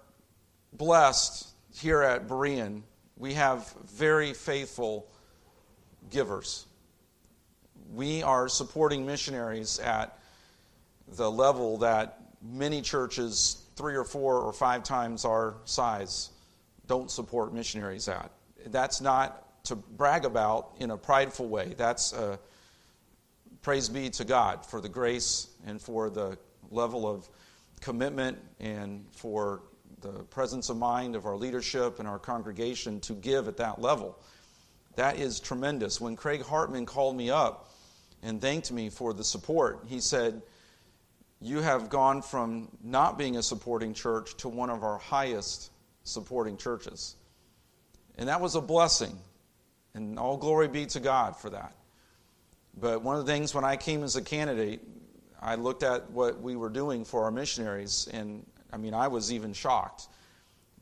blessed 0.72 1.46
here 1.80 2.02
at 2.02 2.26
Berean, 2.26 2.82
we 3.16 3.34
have 3.34 3.72
very 3.84 4.34
faithful 4.34 5.06
givers. 6.10 6.67
We 7.92 8.22
are 8.22 8.48
supporting 8.48 9.06
missionaries 9.06 9.78
at 9.78 10.18
the 11.16 11.30
level 11.30 11.78
that 11.78 12.20
many 12.42 12.82
churches, 12.82 13.64
three 13.76 13.94
or 13.94 14.04
four 14.04 14.40
or 14.40 14.52
five 14.52 14.82
times 14.82 15.24
our 15.24 15.56
size, 15.64 16.30
don't 16.86 17.10
support 17.10 17.52
missionaries 17.52 18.08
at. 18.08 18.30
That's 18.66 19.00
not 19.00 19.64
to 19.64 19.76
brag 19.76 20.24
about 20.24 20.72
in 20.80 20.90
a 20.90 20.96
prideful 20.96 21.48
way. 21.48 21.74
That's 21.76 22.12
a 22.12 22.38
praise 23.62 23.88
be 23.88 24.10
to 24.10 24.24
God 24.24 24.64
for 24.64 24.80
the 24.80 24.88
grace 24.88 25.48
and 25.66 25.80
for 25.80 26.10
the 26.10 26.38
level 26.70 27.06
of 27.08 27.28
commitment 27.80 28.38
and 28.60 29.04
for 29.10 29.62
the 30.00 30.24
presence 30.24 30.68
of 30.68 30.76
mind 30.76 31.16
of 31.16 31.26
our 31.26 31.36
leadership 31.36 31.98
and 31.98 32.08
our 32.08 32.18
congregation 32.18 33.00
to 33.00 33.14
give 33.14 33.48
at 33.48 33.56
that 33.56 33.80
level. 33.80 34.18
That 34.96 35.18
is 35.18 35.40
tremendous. 35.40 36.00
When 36.00 36.16
Craig 36.16 36.42
Hartman 36.42 36.86
called 36.86 37.16
me 37.16 37.30
up 37.30 37.67
and 38.22 38.40
thanked 38.40 38.72
me 38.72 38.90
for 38.90 39.12
the 39.12 39.24
support, 39.24 39.84
he 39.86 40.00
said, 40.00 40.42
You 41.40 41.60
have 41.60 41.88
gone 41.88 42.22
from 42.22 42.68
not 42.82 43.18
being 43.18 43.36
a 43.36 43.42
supporting 43.42 43.94
church 43.94 44.36
to 44.38 44.48
one 44.48 44.70
of 44.70 44.82
our 44.82 44.98
highest 44.98 45.70
supporting 46.04 46.56
churches. 46.56 47.16
And 48.16 48.28
that 48.28 48.40
was 48.40 48.54
a 48.54 48.60
blessing. 48.60 49.16
And 49.94 50.18
all 50.18 50.36
glory 50.36 50.68
be 50.68 50.86
to 50.86 51.00
God 51.00 51.36
for 51.36 51.50
that. 51.50 51.74
But 52.80 53.02
one 53.02 53.16
of 53.16 53.26
the 53.26 53.32
things 53.32 53.54
when 53.54 53.64
I 53.64 53.76
came 53.76 54.02
as 54.02 54.16
a 54.16 54.22
candidate, 54.22 54.80
I 55.40 55.54
looked 55.54 55.82
at 55.82 56.10
what 56.10 56.40
we 56.40 56.56
were 56.56 56.68
doing 56.68 57.04
for 57.04 57.24
our 57.24 57.30
missionaries, 57.30 58.08
and 58.12 58.44
I 58.72 58.76
mean, 58.76 58.94
I 58.94 59.08
was 59.08 59.32
even 59.32 59.52
shocked. 59.52 60.08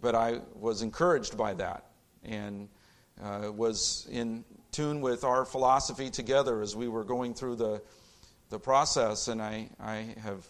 But 0.00 0.14
I 0.14 0.40
was 0.54 0.82
encouraged 0.82 1.38
by 1.38 1.54
that 1.54 1.86
and 2.22 2.68
uh, 3.22 3.50
was 3.50 4.06
in 4.10 4.44
tune 4.76 5.00
with 5.00 5.24
our 5.24 5.46
philosophy 5.46 6.10
together 6.10 6.60
as 6.60 6.76
we 6.76 6.86
were 6.86 7.02
going 7.02 7.32
through 7.32 7.56
the, 7.56 7.80
the 8.50 8.58
process. 8.58 9.28
And 9.28 9.40
I, 9.40 9.70
I 9.80 10.14
have 10.22 10.44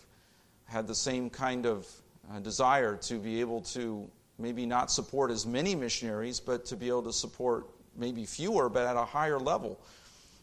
had 0.65 0.89
the 0.89 0.97
same 0.97 1.31
kind 1.31 1.65
of 1.65 1.87
uh, 2.33 2.41
desire 2.41 2.97
to 2.97 3.21
be 3.21 3.41
able 3.41 3.61
to 3.61 4.11
maybe 4.37 4.67
not 4.67 4.91
support 4.91 5.31
as 5.31 5.47
many 5.47 5.77
missionaries, 5.77 6.41
but 6.41 6.65
to 6.65 6.77
be 6.77 6.89
able 6.89 7.05
to 7.05 7.13
support 7.13 7.69
maybe 7.97 8.25
fewer, 8.25 8.69
but 8.69 8.85
at 8.85 8.97
a 8.97 9.05
higher 9.05 9.39
level. 9.39 9.81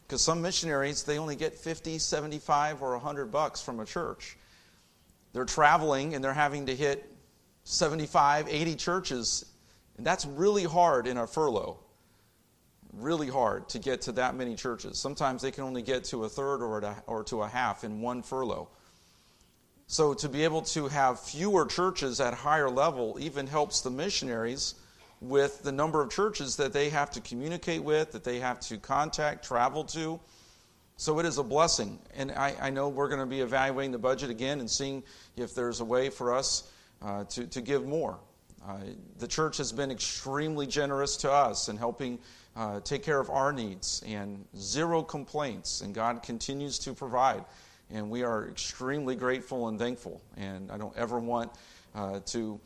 Because 0.07 0.21
some 0.21 0.41
missionaries, 0.41 1.03
they 1.03 1.17
only 1.17 1.35
get 1.35 1.53
50, 1.53 1.99
75, 1.99 2.81
or 2.81 2.91
100 2.91 3.33
bucks 3.33 3.61
from 3.61 3.81
a 3.81 3.85
church. 3.85 4.37
They're 5.33 5.43
traveling 5.43 6.15
and 6.15 6.23
they're 6.23 6.33
having 6.33 6.67
to 6.67 6.75
hit 6.75 7.11
75, 7.65 8.47
80 8.47 8.75
churches. 8.75 9.45
And 9.97 10.07
that's 10.07 10.25
really 10.25 10.63
hard 10.63 11.05
in 11.05 11.17
a 11.17 11.27
furlough. 11.27 11.82
Really 12.93 13.27
hard 13.27 13.67
to 13.69 13.79
get 13.79 14.01
to 14.01 14.11
that 14.13 14.35
many 14.35 14.55
churches. 14.55 14.99
Sometimes 14.99 15.41
they 15.41 15.51
can 15.51 15.63
only 15.63 15.81
get 15.81 16.03
to 16.05 16.25
a 16.25 16.29
third 16.29 16.61
or, 16.61 16.95
or 17.07 17.23
to 17.23 17.41
a 17.41 17.47
half 17.47 17.83
in 17.83 18.01
one 18.01 18.21
furlough. 18.21 18.69
So 19.87 20.13
to 20.13 20.29
be 20.29 20.43
able 20.43 20.61
to 20.61 20.87
have 20.87 21.19
fewer 21.19 21.65
churches 21.65 22.19
at 22.19 22.33
higher 22.33 22.69
level 22.69 23.17
even 23.19 23.47
helps 23.47 23.81
the 23.81 23.89
missionaries 23.89 24.75
with 25.21 25.63
the 25.63 25.71
number 25.71 26.01
of 26.01 26.11
churches 26.11 26.55
that 26.57 26.73
they 26.73 26.89
have 26.89 27.09
to 27.11 27.21
communicate 27.21 27.83
with, 27.83 28.11
that 28.11 28.23
they 28.23 28.39
have 28.39 28.59
to 28.59 28.77
contact, 28.77 29.45
travel 29.45 29.83
to. 29.85 30.19
So 30.97 31.19
it 31.19 31.25
is 31.25 31.37
a 31.37 31.43
blessing. 31.43 31.99
And 32.15 32.31
I, 32.31 32.55
I 32.61 32.69
know 32.69 32.89
we're 32.89 33.07
going 33.07 33.19
to 33.19 33.25
be 33.25 33.41
evaluating 33.41 33.91
the 33.91 33.97
budget 33.97 34.29
again 34.29 34.59
and 34.59 34.69
seeing 34.69 35.03
if 35.35 35.55
there's 35.55 35.79
a 35.79 35.85
way 35.85 36.09
for 36.09 36.33
us 36.33 36.71
uh, 37.01 37.23
to, 37.25 37.47
to 37.47 37.61
give 37.61 37.85
more. 37.85 38.19
Uh, 38.67 38.77
the 39.19 39.27
church 39.27 39.57
has 39.57 39.71
been 39.71 39.91
extremely 39.91 40.67
generous 40.67 41.17
to 41.17 41.31
us 41.31 41.67
in 41.69 41.75
helping 41.75 42.19
uh, 42.55 42.79
take 42.81 43.03
care 43.03 43.19
of 43.19 43.29
our 43.29 43.51
needs 43.51 44.03
and 44.07 44.45
zero 44.57 45.01
complaints, 45.01 45.81
and 45.81 45.93
God 45.93 46.23
continues 46.23 46.77
to 46.79 46.93
provide. 46.93 47.43
And 47.91 48.09
we 48.09 48.23
are 48.23 48.47
extremely 48.47 49.15
grateful 49.15 49.67
and 49.67 49.77
thankful. 49.77 50.21
And 50.37 50.71
I 50.71 50.77
don't 50.77 50.95
ever 50.97 51.19
want 51.19 51.51
uh, 51.95 52.19
to 52.27 52.59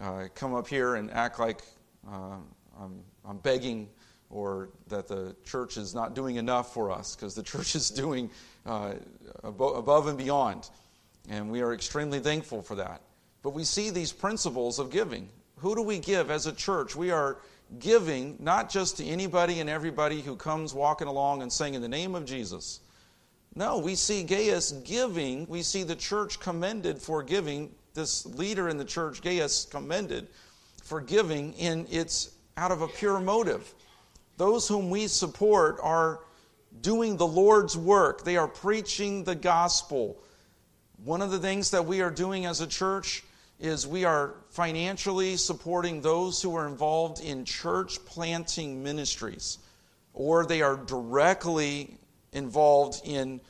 uh, 0.00 0.24
come 0.34 0.54
up 0.54 0.68
here 0.68 0.94
and 0.94 1.10
act 1.10 1.38
like 1.38 1.60
uh, 2.08 2.36
I'm, 2.80 3.02
I'm 3.24 3.38
begging 3.38 3.88
or 4.30 4.70
that 4.88 5.08
the 5.08 5.34
church 5.44 5.76
is 5.76 5.94
not 5.94 6.14
doing 6.14 6.36
enough 6.36 6.72
for 6.72 6.90
us 6.90 7.16
because 7.16 7.34
the 7.34 7.42
church 7.52 7.74
is 7.74 7.90
doing 7.90 8.30
uh, 8.66 8.94
above 9.42 10.06
and 10.06 10.16
beyond. 10.16 10.70
And 11.28 11.50
we 11.50 11.60
are 11.60 11.74
extremely 11.74 12.20
thankful 12.20 12.62
for 12.62 12.76
that. 12.76 13.02
But 13.42 13.50
we 13.50 13.64
see 13.64 13.90
these 13.90 14.12
principles 14.12 14.78
of 14.78 14.90
giving. 14.90 15.28
Who 15.56 15.74
do 15.74 15.82
we 15.82 15.98
give 15.98 16.30
as 16.30 16.46
a 16.46 16.52
church? 16.52 16.96
We 16.96 17.10
are 17.10 17.38
giving 17.78 18.36
not 18.40 18.70
just 18.70 18.96
to 18.96 19.04
anybody 19.04 19.60
and 19.60 19.70
everybody 19.70 20.20
who 20.20 20.36
comes 20.36 20.74
walking 20.74 21.06
along 21.06 21.42
and 21.42 21.52
saying, 21.52 21.74
In 21.74 21.82
the 21.82 21.88
name 21.88 22.14
of 22.14 22.24
Jesus. 22.24 22.80
No, 23.54 23.78
we 23.78 23.94
see 23.94 24.22
Gaius 24.22 24.72
giving. 24.72 25.46
We 25.48 25.62
see 25.62 25.82
the 25.82 25.96
church 25.96 26.38
commended 26.40 26.98
for 26.98 27.22
giving. 27.22 27.74
This 27.94 28.24
leader 28.24 28.68
in 28.68 28.76
the 28.76 28.84
church, 28.84 29.20
Gaius, 29.22 29.64
commended 29.64 30.28
for 30.84 31.00
giving 31.00 31.52
in 31.54 31.86
its 31.90 32.30
out 32.56 32.70
of 32.70 32.82
a 32.82 32.88
pure 32.88 33.18
motive. 33.18 33.74
Those 34.36 34.68
whom 34.68 34.90
we 34.90 35.08
support 35.08 35.78
are 35.82 36.20
doing 36.80 37.16
the 37.16 37.26
Lord's 37.26 37.76
work. 37.76 38.24
They 38.24 38.36
are 38.36 38.46
preaching 38.46 39.24
the 39.24 39.34
gospel. 39.34 40.16
One 41.04 41.20
of 41.20 41.30
the 41.30 41.38
things 41.38 41.70
that 41.72 41.84
we 41.84 42.00
are 42.00 42.10
doing 42.10 42.46
as 42.46 42.60
a 42.60 42.66
church 42.66 43.24
is 43.60 43.86
we 43.86 44.04
are 44.04 44.34
financially 44.48 45.36
supporting 45.36 46.00
those 46.00 46.40
who 46.40 46.56
are 46.56 46.66
involved 46.66 47.20
in 47.20 47.44
church 47.44 48.02
planting 48.06 48.82
ministries, 48.82 49.58
or 50.14 50.46
they 50.46 50.62
are 50.62 50.76
directly 50.76 51.98
involved 52.32 53.02
in 53.04 53.40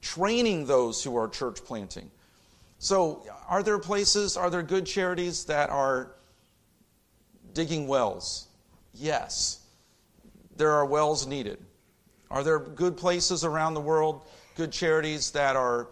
training 0.00 0.66
those 0.66 1.02
who 1.02 1.16
are 1.16 1.28
church 1.28 1.64
planting. 1.64 2.10
So, 2.78 3.26
are 3.48 3.62
there 3.62 3.78
places, 3.78 4.36
are 4.36 4.50
there 4.50 4.62
good 4.62 4.86
charities 4.86 5.44
that 5.46 5.70
are 5.70 6.12
digging 7.52 7.88
wells? 7.88 8.46
Yes. 8.94 9.60
There 10.56 10.72
are 10.72 10.86
wells 10.86 11.26
needed. 11.26 11.58
Are 12.30 12.44
there 12.44 12.58
good 12.58 12.96
places 12.96 13.44
around 13.44 13.74
the 13.74 13.80
world, 13.80 14.28
good 14.56 14.72
charities 14.72 15.30
that 15.32 15.56
are 15.56 15.88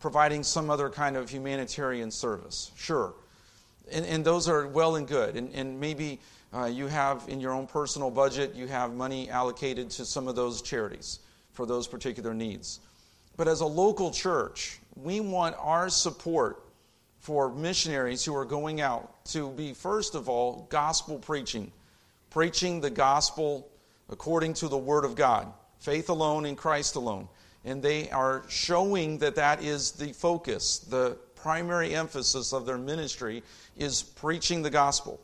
providing 0.00 0.42
some 0.42 0.70
other 0.70 0.88
kind 0.88 1.16
of 1.16 1.28
humanitarian 1.28 2.10
service? 2.10 2.70
Sure. 2.76 3.14
And, 3.92 4.06
and 4.06 4.24
those 4.24 4.48
are 4.48 4.66
well 4.66 4.96
and 4.96 5.06
good. 5.06 5.36
And, 5.36 5.52
and 5.54 5.78
maybe 5.80 6.20
uh, 6.52 6.64
you 6.66 6.86
have 6.86 7.24
in 7.28 7.40
your 7.40 7.52
own 7.52 7.66
personal 7.66 8.10
budget, 8.10 8.54
you 8.54 8.66
have 8.66 8.94
money 8.94 9.28
allocated 9.28 9.90
to 9.90 10.04
some 10.04 10.28
of 10.28 10.36
those 10.36 10.62
charities 10.62 11.20
for 11.52 11.66
those 11.66 11.86
particular 11.86 12.34
needs. 12.34 12.80
But 13.36 13.48
as 13.48 13.60
a 13.60 13.66
local 13.66 14.10
church, 14.10 14.78
we 14.96 15.20
want 15.20 15.56
our 15.58 15.88
support 15.88 16.62
for 17.18 17.52
missionaries 17.52 18.24
who 18.24 18.34
are 18.34 18.44
going 18.44 18.80
out 18.80 19.24
to 19.26 19.50
be, 19.50 19.74
first 19.74 20.14
of 20.14 20.28
all, 20.28 20.66
gospel 20.70 21.18
preaching, 21.18 21.70
preaching 22.30 22.80
the 22.80 22.90
gospel 22.90 23.68
according 24.08 24.54
to 24.54 24.68
the 24.68 24.78
Word 24.78 25.04
of 25.04 25.14
God, 25.14 25.52
faith 25.78 26.08
alone 26.08 26.46
in 26.46 26.56
Christ 26.56 26.96
alone. 26.96 27.28
And 27.64 27.82
they 27.82 28.08
are 28.10 28.44
showing 28.48 29.18
that 29.18 29.34
that 29.34 29.62
is 29.62 29.92
the 29.92 30.12
focus, 30.12 30.78
the 30.78 31.18
primary 31.42 31.94
emphasis 31.94 32.52
of 32.52 32.66
their 32.66 32.78
ministry 32.78 33.42
is 33.76 34.02
preaching 34.02 34.62
the 34.62 34.70
gospel 34.70 35.20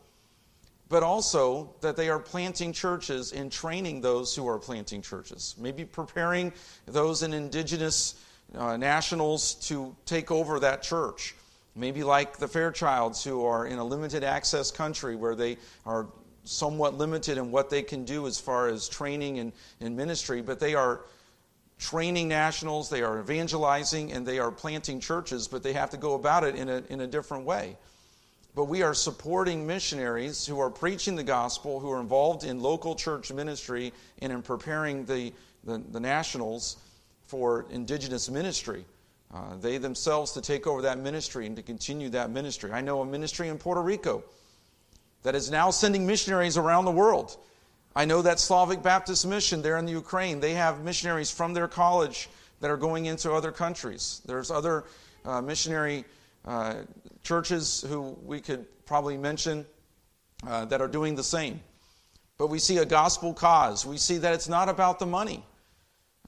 but 0.88 1.02
also 1.02 1.74
that 1.80 1.96
they 1.96 2.08
are 2.08 2.18
planting 2.18 2.72
churches 2.72 3.32
and 3.32 3.50
training 3.50 4.00
those 4.00 4.36
who 4.36 4.46
are 4.46 4.58
planting 4.58 5.02
churches. 5.02 5.54
Maybe 5.58 5.84
preparing 5.84 6.52
those 6.86 7.22
in 7.22 7.32
indigenous 7.32 8.14
uh, 8.54 8.76
nationals 8.76 9.54
to 9.68 9.96
take 10.04 10.30
over 10.30 10.60
that 10.60 10.82
church. 10.82 11.34
Maybe 11.74 12.04
like 12.04 12.36
the 12.36 12.46
Fairchilds, 12.46 13.24
who 13.24 13.44
are 13.44 13.66
in 13.66 13.78
a 13.78 13.84
limited 13.84 14.22
access 14.22 14.70
country 14.70 15.16
where 15.16 15.34
they 15.34 15.56
are 15.84 16.06
somewhat 16.44 16.96
limited 16.96 17.38
in 17.38 17.50
what 17.50 17.70
they 17.70 17.82
can 17.82 18.04
do 18.04 18.26
as 18.26 18.38
far 18.38 18.68
as 18.68 18.88
training 18.88 19.38
and, 19.38 19.52
and 19.80 19.96
ministry, 19.96 20.42
but 20.42 20.60
they 20.60 20.74
are 20.74 21.00
training 21.78 22.28
nationals, 22.28 22.88
they 22.88 23.02
are 23.02 23.20
evangelizing, 23.20 24.12
and 24.12 24.26
they 24.26 24.38
are 24.38 24.50
planting 24.50 25.00
churches, 25.00 25.48
but 25.48 25.62
they 25.62 25.72
have 25.72 25.90
to 25.90 25.96
go 25.96 26.14
about 26.14 26.44
it 26.44 26.54
in 26.54 26.68
a, 26.68 26.82
in 26.88 27.00
a 27.00 27.06
different 27.06 27.44
way 27.44 27.76
but 28.54 28.66
we 28.66 28.82
are 28.82 28.94
supporting 28.94 29.66
missionaries 29.66 30.46
who 30.46 30.60
are 30.60 30.70
preaching 30.70 31.16
the 31.16 31.24
gospel, 31.24 31.80
who 31.80 31.90
are 31.90 32.00
involved 32.00 32.44
in 32.44 32.60
local 32.60 32.94
church 32.94 33.32
ministry 33.32 33.92
and 34.20 34.32
in 34.32 34.42
preparing 34.42 35.04
the, 35.06 35.32
the, 35.64 35.82
the 35.90 35.98
nationals 35.98 36.76
for 37.26 37.66
indigenous 37.70 38.30
ministry. 38.30 38.84
Uh, 39.34 39.56
they 39.56 39.78
themselves 39.78 40.30
to 40.32 40.40
take 40.40 40.68
over 40.68 40.82
that 40.82 40.98
ministry 40.98 41.46
and 41.46 41.56
to 41.56 41.62
continue 41.62 42.08
that 42.10 42.30
ministry. 42.30 42.70
I 42.70 42.80
know 42.80 43.00
a 43.00 43.04
ministry 43.04 43.48
in 43.48 43.58
Puerto 43.58 43.82
Rico 43.82 44.22
that 45.24 45.34
is 45.34 45.50
now 45.50 45.70
sending 45.70 46.06
missionaries 46.06 46.56
around 46.56 46.84
the 46.84 46.92
world. 46.92 47.36
I 47.96 48.04
know 48.04 48.22
that 48.22 48.40
Slavic 48.40 48.82
Baptist 48.82 49.26
Mission 49.26 49.62
there 49.62 49.76
in 49.78 49.86
the 49.86 49.92
Ukraine, 49.92 50.40
they 50.40 50.54
have 50.54 50.82
missionaries 50.82 51.30
from 51.30 51.54
their 51.54 51.68
college 51.68 52.28
that 52.60 52.70
are 52.70 52.76
going 52.76 53.06
into 53.06 53.32
other 53.32 53.52
countries. 53.52 54.20
There's 54.26 54.50
other 54.50 54.84
uh, 55.24 55.40
missionary 55.40 56.04
uh, 56.44 56.74
churches 57.22 57.84
who 57.88 58.16
we 58.24 58.40
could 58.40 58.66
probably 58.84 59.16
mention 59.16 59.64
uh, 60.46 60.64
that 60.66 60.80
are 60.80 60.88
doing 60.88 61.14
the 61.14 61.22
same. 61.22 61.60
But 62.36 62.48
we 62.48 62.58
see 62.58 62.78
a 62.78 62.84
gospel 62.84 63.32
cause. 63.32 63.86
We 63.86 63.96
see 63.96 64.18
that 64.18 64.34
it's 64.34 64.48
not 64.48 64.68
about 64.68 64.98
the 64.98 65.06
money. 65.06 65.44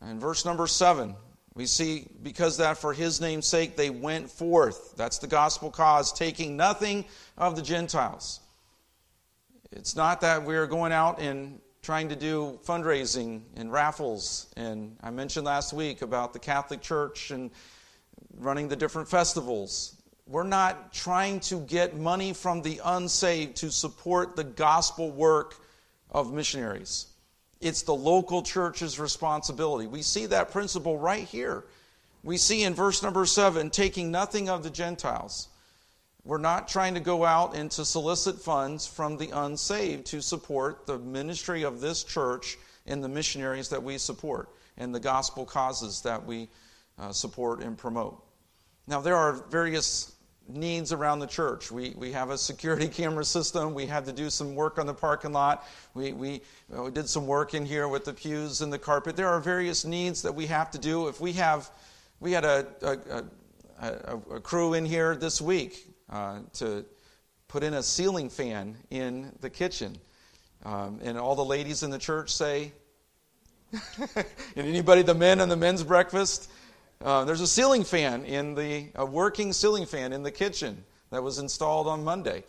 In 0.02 0.20
verse 0.20 0.44
number 0.44 0.66
seven, 0.66 1.16
we 1.54 1.66
see 1.66 2.06
because 2.22 2.58
that 2.58 2.78
for 2.78 2.92
his 2.92 3.20
name's 3.20 3.46
sake 3.46 3.76
they 3.76 3.90
went 3.90 4.30
forth. 4.30 4.94
That's 4.96 5.18
the 5.18 5.26
gospel 5.26 5.70
cause, 5.70 6.12
taking 6.12 6.56
nothing 6.56 7.06
of 7.36 7.56
the 7.56 7.62
Gentiles. 7.62 8.40
It's 9.76 9.94
not 9.94 10.22
that 10.22 10.42
we're 10.42 10.66
going 10.66 10.92
out 10.92 11.20
and 11.20 11.60
trying 11.82 12.08
to 12.08 12.16
do 12.16 12.58
fundraising 12.66 13.42
and 13.56 13.70
raffles. 13.70 14.46
And 14.56 14.96
I 15.02 15.10
mentioned 15.10 15.44
last 15.44 15.74
week 15.74 16.00
about 16.00 16.32
the 16.32 16.38
Catholic 16.38 16.80
Church 16.80 17.30
and 17.30 17.50
running 18.38 18.68
the 18.68 18.76
different 18.76 19.06
festivals. 19.06 20.00
We're 20.26 20.44
not 20.44 20.94
trying 20.94 21.40
to 21.40 21.60
get 21.60 21.94
money 21.94 22.32
from 22.32 22.62
the 22.62 22.80
unsaved 22.84 23.56
to 23.58 23.70
support 23.70 24.34
the 24.34 24.44
gospel 24.44 25.10
work 25.10 25.56
of 26.10 26.32
missionaries. 26.32 27.08
It's 27.60 27.82
the 27.82 27.94
local 27.94 28.42
church's 28.42 28.98
responsibility. 28.98 29.86
We 29.86 30.00
see 30.00 30.24
that 30.26 30.50
principle 30.50 30.98
right 30.98 31.24
here. 31.24 31.64
We 32.24 32.38
see 32.38 32.62
in 32.62 32.74
verse 32.74 33.02
number 33.02 33.26
seven, 33.26 33.68
taking 33.68 34.10
nothing 34.10 34.48
of 34.48 34.62
the 34.62 34.70
Gentiles. 34.70 35.48
We're 36.26 36.38
not 36.38 36.66
trying 36.66 36.94
to 36.94 37.00
go 37.00 37.24
out 37.24 37.54
and 37.54 37.70
to 37.70 37.84
solicit 37.84 38.40
funds 38.40 38.84
from 38.84 39.16
the 39.16 39.30
unsaved 39.30 40.06
to 40.06 40.20
support 40.20 40.84
the 40.84 40.98
ministry 40.98 41.62
of 41.62 41.80
this 41.80 42.02
church 42.02 42.58
and 42.84 43.02
the 43.02 43.08
missionaries 43.08 43.68
that 43.68 43.80
we 43.80 43.96
support 43.96 44.48
and 44.76 44.92
the 44.92 44.98
gospel 44.98 45.44
causes 45.44 46.02
that 46.02 46.26
we 46.26 46.48
uh, 46.98 47.12
support 47.12 47.62
and 47.62 47.78
promote. 47.78 48.20
Now, 48.88 49.00
there 49.00 49.14
are 49.14 49.34
various 49.50 50.16
needs 50.48 50.92
around 50.92 51.20
the 51.20 51.28
church. 51.28 51.70
We, 51.70 51.94
we 51.96 52.10
have 52.10 52.30
a 52.30 52.38
security 52.38 52.88
camera 53.02 53.24
system. 53.24 53.72
We 53.72 53.86
had 53.86 54.04
to 54.06 54.12
do 54.12 54.28
some 54.28 54.56
work 54.56 54.80
on 54.80 54.86
the 54.86 54.94
parking 54.94 55.32
lot. 55.32 55.64
We, 55.94 56.12
we, 56.12 56.42
we 56.68 56.90
did 56.90 57.08
some 57.08 57.28
work 57.28 57.54
in 57.54 57.64
here 57.64 57.86
with 57.86 58.04
the 58.04 58.12
pews 58.12 58.62
and 58.62 58.72
the 58.72 58.80
carpet. 58.80 59.14
There 59.14 59.28
are 59.28 59.38
various 59.38 59.84
needs 59.84 60.22
that 60.22 60.34
we 60.34 60.46
have 60.46 60.72
to 60.72 60.78
do. 60.78 61.06
If 61.06 61.20
we 61.20 61.34
have, 61.34 61.70
we 62.18 62.32
had 62.32 62.44
a, 62.44 62.66
a, 62.82 63.24
a, 63.80 64.34
a 64.34 64.40
crew 64.40 64.74
in 64.74 64.84
here 64.84 65.14
this 65.14 65.40
week 65.40 65.92
uh, 66.10 66.40
to 66.54 66.84
put 67.48 67.62
in 67.62 67.74
a 67.74 67.82
ceiling 67.82 68.28
fan 68.28 68.76
in 68.90 69.32
the 69.40 69.50
kitchen. 69.50 69.96
Um, 70.64 71.00
and 71.02 71.18
all 71.18 71.34
the 71.34 71.44
ladies 71.44 71.82
in 71.82 71.90
the 71.90 71.98
church 71.98 72.34
say, 72.34 72.72
and 73.72 74.26
anybody, 74.56 75.02
the 75.02 75.14
men 75.14 75.40
on 75.40 75.48
the 75.48 75.56
men's 75.56 75.82
breakfast, 75.82 76.50
uh, 77.04 77.24
there's 77.24 77.40
a 77.40 77.46
ceiling 77.46 77.84
fan 77.84 78.24
in 78.24 78.54
the, 78.54 78.86
a 78.94 79.04
working 79.04 79.52
ceiling 79.52 79.86
fan 79.86 80.12
in 80.12 80.22
the 80.22 80.30
kitchen 80.30 80.84
that 81.10 81.22
was 81.22 81.38
installed 81.38 81.86
on 81.86 82.02
Monday 82.02 82.42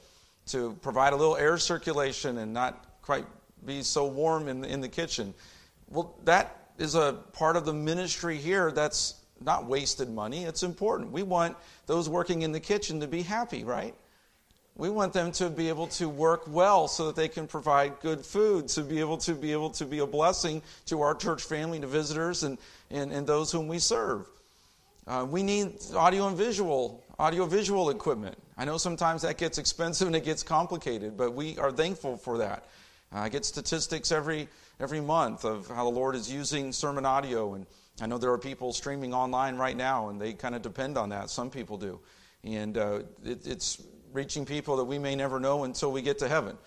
to 0.48 0.78
provide 0.82 1.14
a 1.14 1.16
little 1.16 1.36
air 1.36 1.58
circulation 1.58 2.38
and 2.38 2.54
not 2.54 2.86
quite 3.02 3.26
be 3.66 3.82
so 3.82 4.08
warm 4.08 4.48
in 4.48 4.62
the, 4.62 4.72
in 4.72 4.82
the 4.82 4.88
kitchen. 4.88 5.34
Well, 5.90 6.16
that 6.24 6.72
is 6.78 6.96
a 6.96 7.14
part 7.34 7.56
of 7.56 7.66
the 7.66 7.74
ministry 7.74 8.38
here 8.38 8.72
that's 8.72 9.16
not 9.42 9.66
wasted 9.66 10.10
money. 10.10 10.46
It's 10.46 10.64
important. 10.64 11.12
We 11.12 11.24
want 11.24 11.56
those 11.86 12.10
working 12.10 12.42
in 12.42 12.52
the 12.52 12.60
kitchen 12.60 13.00
to 13.00 13.08
be 13.08 13.22
happy, 13.22 13.64
right? 13.64 13.94
We 14.76 14.90
want 14.90 15.12
them 15.12 15.32
to 15.34 15.50
be 15.50 15.70
able 15.70 15.88
to 15.88 16.08
work 16.08 16.44
well 16.48 16.88
so 16.88 17.08
that 17.08 17.16
they 17.16 17.28
can 17.28 17.48
provide 17.48 18.00
good 18.00 18.24
food, 18.24 18.68
to 18.70 18.84
be 18.84 19.00
able 19.00 19.18
to 19.20 19.34
be 19.34 19.52
able 19.52 19.72
to 19.72 19.86
be 19.86 20.00
a 20.00 20.06
blessing 20.06 20.62
to 20.86 21.02
our 21.02 21.16
church 21.16 21.44
family, 21.44 21.80
to 21.80 21.88
visitors, 21.88 22.44
and, 22.44 22.60
and, 22.92 23.12
and 23.12 23.26
those 23.26 23.52
whom 23.52 23.68
we 23.68 23.80
serve. 23.80 24.28
Uh, 25.08 25.26
we 25.28 25.42
need 25.42 25.74
audio 25.96 26.28
and 26.28 26.38
visual, 26.38 27.04
audio 27.18 27.46
visual 27.46 27.90
equipment. 27.90 28.38
I 28.56 28.66
know 28.66 28.78
sometimes 28.78 29.24
that 29.24 29.38
gets 29.38 29.58
expensive 29.58 30.06
and 30.06 30.16
it 30.16 30.26
gets 30.26 30.44
complicated, 30.44 31.18
but 31.18 31.34
we 31.34 31.58
are 31.58 31.72
thankful 31.72 32.18
for 32.18 32.38
that. 32.40 32.66
Uh, 33.12 33.20
I 33.20 33.30
get 33.30 33.46
statistics 33.46 34.12
every 34.12 34.48
every 34.80 35.02
month 35.02 35.44
of 35.46 35.68
how 35.68 35.86
the 35.86 35.96
Lord 35.96 36.14
is 36.14 36.32
using 36.32 36.72
sermon 36.72 37.06
audio 37.06 37.56
and 37.56 37.66
I 38.00 38.06
know 38.06 38.18
there 38.18 38.32
are 38.32 38.38
people 38.38 38.74
streaming 38.74 39.14
online 39.14 39.56
right 39.56 39.76
now, 39.76 40.10
and 40.10 40.22
they 40.22 40.34
kind 40.34 40.54
of 40.56 40.62
depend 40.62 40.98
on 40.98 41.10
that. 41.10 41.30
Some 41.30 41.50
people 41.50 41.78
do. 41.78 42.00
And 42.44 42.78
uh, 42.78 43.00
it, 43.26 43.48
it's 43.48 43.82
reaching 44.14 44.46
people 44.46 44.78
that 44.78 44.86
we 44.86 45.00
may 45.00 45.16
never 45.16 45.40
know 45.40 45.64
until 45.64 45.92
we 45.92 46.02
get 46.02 46.20
to 46.20 46.28
heaven. 46.28 46.58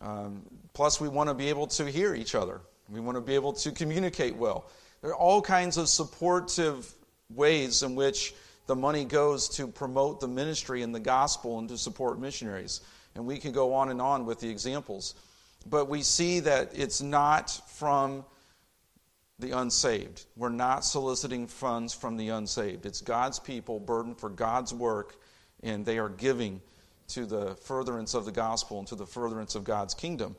Um, 0.00 0.42
plus, 0.72 1.00
we 1.00 1.08
want 1.08 1.28
to 1.28 1.34
be 1.34 1.48
able 1.48 1.66
to 1.68 1.90
hear 1.90 2.14
each 2.14 2.34
other, 2.34 2.60
we 2.88 3.00
want 3.00 3.16
to 3.16 3.20
be 3.20 3.34
able 3.34 3.52
to 3.54 3.70
communicate 3.70 4.36
well. 4.36 4.70
There 5.02 5.10
are 5.10 5.16
all 5.16 5.40
kinds 5.40 5.76
of 5.76 5.88
supportive 5.88 6.92
ways 7.30 7.82
in 7.82 7.94
which 7.94 8.34
the 8.66 8.76
money 8.76 9.04
goes 9.04 9.48
to 9.50 9.66
promote 9.66 10.20
the 10.20 10.28
ministry 10.28 10.82
and 10.82 10.94
the 10.94 11.00
gospel 11.00 11.58
and 11.58 11.68
to 11.68 11.78
support 11.78 12.20
missionaries. 12.20 12.80
And 13.14 13.26
we 13.26 13.38
can 13.38 13.52
go 13.52 13.74
on 13.74 13.90
and 13.90 14.00
on 14.00 14.26
with 14.26 14.40
the 14.40 14.48
examples. 14.48 15.14
But 15.66 15.88
we 15.88 16.02
see 16.02 16.40
that 16.40 16.70
it's 16.74 17.02
not 17.02 17.50
from 17.68 18.24
the 19.40 19.58
unsaved. 19.58 20.26
We're 20.36 20.48
not 20.48 20.84
soliciting 20.84 21.46
funds 21.46 21.92
from 21.94 22.16
the 22.16 22.28
unsaved. 22.28 22.86
It's 22.86 23.00
God's 23.00 23.38
people 23.38 23.80
burdened 23.80 24.18
for 24.18 24.30
God's 24.30 24.72
work, 24.72 25.16
and 25.62 25.84
they 25.84 25.98
are 25.98 26.08
giving 26.08 26.60
to 27.08 27.26
the 27.26 27.56
furtherance 27.56 28.14
of 28.14 28.24
the 28.24 28.32
gospel 28.32 28.78
and 28.78 28.88
to 28.88 28.94
the 28.94 29.06
furtherance 29.06 29.54
of 29.54 29.64
God's 29.64 29.94
kingdom. 29.94 30.36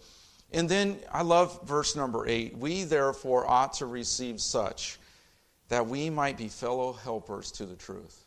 And 0.51 0.67
then 0.67 0.99
I 1.11 1.21
love 1.21 1.67
verse 1.67 1.95
number 1.95 2.27
eight. 2.27 2.57
We 2.57 2.83
therefore 2.83 3.49
ought 3.49 3.73
to 3.73 3.85
receive 3.85 4.41
such 4.41 4.99
that 5.69 5.87
we 5.87 6.09
might 6.09 6.37
be 6.37 6.49
fellow 6.49 6.93
helpers 6.93 7.51
to 7.53 7.65
the 7.65 7.75
truth. 7.75 8.25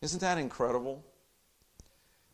Isn't 0.00 0.20
that 0.20 0.38
incredible? 0.38 1.04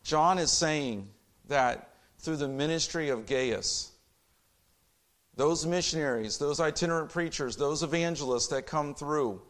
John 0.03 0.37
is 0.37 0.51
saying 0.51 1.09
that 1.47 1.89
through 2.19 2.37
the 2.37 2.47
ministry 2.47 3.09
of 3.09 3.25
Gaius, 3.25 3.91
those 5.35 5.65
missionaries, 5.65 6.37
those 6.37 6.59
itinerant 6.59 7.09
preachers, 7.09 7.55
those 7.55 7.83
evangelists 7.83 8.47
that 8.47 8.65
come 8.65 8.93
through, 8.93 9.41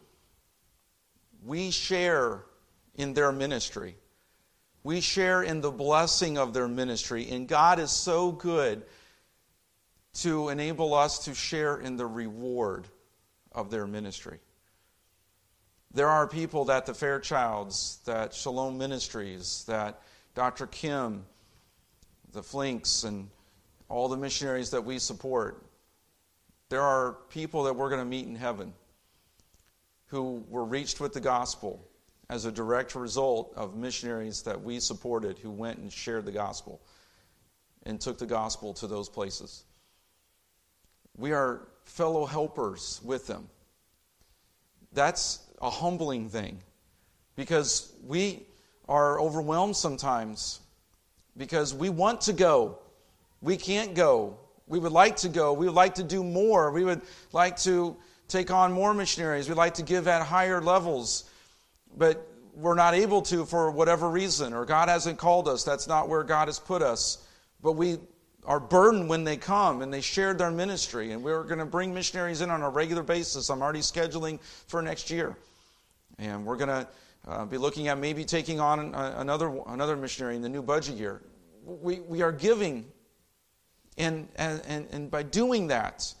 we 1.44 1.70
share 1.70 2.44
in 2.94 3.14
their 3.14 3.32
ministry. 3.32 3.96
We 4.84 5.00
share 5.00 5.42
in 5.42 5.60
the 5.60 5.70
blessing 5.70 6.38
of 6.38 6.54
their 6.54 6.68
ministry. 6.68 7.28
And 7.30 7.48
God 7.48 7.78
is 7.78 7.90
so 7.90 8.32
good 8.32 8.82
to 10.14 10.50
enable 10.50 10.94
us 10.94 11.24
to 11.24 11.34
share 11.34 11.78
in 11.78 11.96
the 11.96 12.06
reward 12.06 12.86
of 13.52 13.70
their 13.70 13.86
ministry. 13.86 14.38
There 15.94 16.08
are 16.08 16.26
people 16.26 16.66
that 16.66 16.86
the 16.86 16.92
Fairchilds, 16.92 18.02
that 18.04 18.34
Shalom 18.34 18.78
Ministries, 18.78 19.64
that 19.68 20.00
Dr. 20.34 20.66
Kim, 20.66 21.26
the 22.32 22.42
Flinks, 22.42 23.04
and 23.04 23.28
all 23.88 24.08
the 24.08 24.16
missionaries 24.16 24.70
that 24.70 24.84
we 24.84 24.98
support, 24.98 25.62
there 26.72 26.80
are 26.80 27.18
people 27.28 27.64
that 27.64 27.76
we're 27.76 27.90
going 27.90 28.00
to 28.00 28.06
meet 28.06 28.26
in 28.26 28.34
heaven 28.34 28.72
who 30.06 30.42
were 30.48 30.64
reached 30.64 31.00
with 31.00 31.12
the 31.12 31.20
gospel 31.20 31.86
as 32.30 32.46
a 32.46 32.50
direct 32.50 32.94
result 32.94 33.52
of 33.56 33.76
missionaries 33.76 34.40
that 34.40 34.58
we 34.58 34.80
supported 34.80 35.36
who 35.36 35.50
went 35.50 35.78
and 35.80 35.92
shared 35.92 36.24
the 36.24 36.32
gospel 36.32 36.80
and 37.82 38.00
took 38.00 38.16
the 38.16 38.24
gospel 38.24 38.72
to 38.72 38.86
those 38.86 39.06
places. 39.10 39.64
We 41.14 41.32
are 41.32 41.68
fellow 41.84 42.24
helpers 42.24 43.02
with 43.04 43.26
them. 43.26 43.50
That's 44.94 45.40
a 45.60 45.68
humbling 45.68 46.30
thing 46.30 46.58
because 47.36 47.92
we 48.02 48.46
are 48.88 49.20
overwhelmed 49.20 49.76
sometimes 49.76 50.60
because 51.36 51.74
we 51.74 51.90
want 51.90 52.22
to 52.22 52.32
go. 52.32 52.78
We 53.42 53.58
can't 53.58 53.94
go. 53.94 54.38
We 54.72 54.78
would 54.78 54.92
like 54.92 55.16
to 55.16 55.28
go. 55.28 55.52
We 55.52 55.66
would 55.66 55.74
like 55.74 55.96
to 55.96 56.02
do 56.02 56.24
more. 56.24 56.70
We 56.70 56.82
would 56.82 57.02
like 57.32 57.58
to 57.58 57.94
take 58.26 58.50
on 58.50 58.72
more 58.72 58.94
missionaries. 58.94 59.46
We'd 59.46 59.58
like 59.58 59.74
to 59.74 59.82
give 59.82 60.08
at 60.08 60.22
higher 60.22 60.62
levels. 60.62 61.24
But 61.94 62.26
we're 62.54 62.74
not 62.74 62.94
able 62.94 63.20
to 63.20 63.44
for 63.44 63.70
whatever 63.70 64.08
reason, 64.08 64.54
or 64.54 64.64
God 64.64 64.88
hasn't 64.88 65.18
called 65.18 65.46
us. 65.46 65.62
That's 65.62 65.86
not 65.86 66.08
where 66.08 66.22
God 66.22 66.48
has 66.48 66.58
put 66.58 66.80
us. 66.80 67.18
But 67.62 67.72
we 67.72 67.98
are 68.46 68.58
burdened 68.58 69.10
when 69.10 69.24
they 69.24 69.36
come 69.36 69.82
and 69.82 69.92
they 69.92 70.00
shared 70.00 70.38
their 70.38 70.50
ministry. 70.50 71.12
And 71.12 71.22
we're 71.22 71.44
going 71.44 71.58
to 71.58 71.66
bring 71.66 71.92
missionaries 71.92 72.40
in 72.40 72.48
on 72.48 72.62
a 72.62 72.70
regular 72.70 73.02
basis. 73.02 73.50
I'm 73.50 73.60
already 73.60 73.80
scheduling 73.80 74.40
for 74.68 74.80
next 74.80 75.10
year. 75.10 75.36
And 76.18 76.46
we're 76.46 76.56
going 76.56 76.68
to 76.68 76.88
uh, 77.28 77.44
be 77.44 77.58
looking 77.58 77.88
at 77.88 77.98
maybe 77.98 78.24
taking 78.24 78.58
on 78.58 78.94
another, 78.94 79.54
another 79.66 79.96
missionary 79.98 80.34
in 80.34 80.40
the 80.40 80.48
new 80.48 80.62
budget 80.62 80.94
year. 80.94 81.20
We, 81.62 82.00
we 82.00 82.22
are 82.22 82.32
giving 82.32 82.86
and, 83.98 84.28
and, 84.36 84.86
and 84.90 85.10
by 85.10 85.22
doing 85.22 85.68
that, 85.68 86.14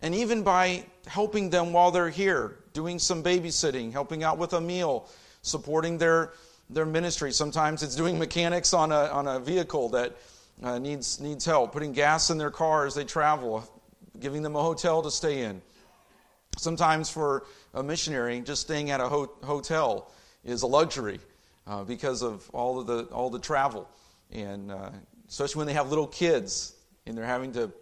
and 0.00 0.14
even 0.14 0.42
by 0.42 0.84
helping 1.06 1.50
them 1.50 1.72
while 1.72 1.90
they're 1.90 2.10
here, 2.10 2.58
doing 2.72 2.98
some 2.98 3.22
babysitting, 3.22 3.92
helping 3.92 4.24
out 4.24 4.38
with 4.38 4.52
a 4.52 4.60
meal, 4.60 5.08
supporting 5.42 5.98
their, 5.98 6.32
their 6.70 6.86
ministry. 6.86 7.32
Sometimes 7.32 7.82
it's 7.82 7.94
doing 7.94 8.18
mechanics 8.18 8.72
on 8.74 8.92
a, 8.92 9.04
on 9.06 9.28
a 9.28 9.38
vehicle 9.38 9.88
that 9.90 10.16
uh, 10.62 10.78
needs, 10.78 11.20
needs 11.20 11.44
help, 11.44 11.72
putting 11.72 11.92
gas 11.92 12.30
in 12.30 12.38
their 12.38 12.50
car 12.50 12.86
as 12.86 12.94
they 12.94 13.04
travel, 13.04 13.64
giving 14.18 14.42
them 14.42 14.56
a 14.56 14.62
hotel 14.62 15.02
to 15.02 15.10
stay 15.10 15.42
in. 15.42 15.62
Sometimes 16.58 17.08
for 17.08 17.44
a 17.74 17.82
missionary, 17.82 18.40
just 18.40 18.62
staying 18.62 18.90
at 18.90 19.00
a 19.00 19.08
ho- 19.08 19.32
hotel 19.42 20.10
is 20.44 20.62
a 20.62 20.66
luxury 20.66 21.20
uh, 21.66 21.84
because 21.84 22.22
of 22.22 22.48
all 22.50 22.78
of 22.78 22.86
the, 22.86 23.04
all 23.04 23.30
the 23.30 23.38
travel. 23.38 23.88
And 24.30 24.70
uh, 24.70 24.90
especially 25.28 25.58
when 25.58 25.66
they 25.66 25.72
have 25.72 25.88
little 25.88 26.06
kids 26.06 26.74
and 27.06 27.16
they're 27.16 27.24
having 27.24 27.52
to 27.52 27.72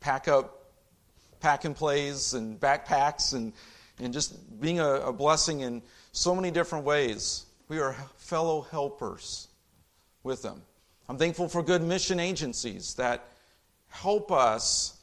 pack 0.00 0.28
up 0.28 0.60
pack 1.40 1.64
and 1.64 1.74
plays 1.74 2.34
and 2.34 2.60
backpacks 2.60 3.34
and, 3.34 3.52
and 3.98 4.12
just 4.12 4.60
being 4.60 4.78
a, 4.78 4.94
a 5.00 5.12
blessing 5.12 5.60
in 5.60 5.82
so 6.12 6.34
many 6.34 6.50
different 6.50 6.84
ways. 6.84 7.46
We 7.68 7.78
are 7.80 7.94
fellow 8.16 8.62
helpers 8.70 9.48
with 10.22 10.42
them. 10.42 10.62
I'm 11.08 11.18
thankful 11.18 11.48
for 11.48 11.62
good 11.62 11.82
mission 11.82 12.20
agencies 12.20 12.94
that 12.94 13.24
help 13.88 14.30
us 14.30 15.00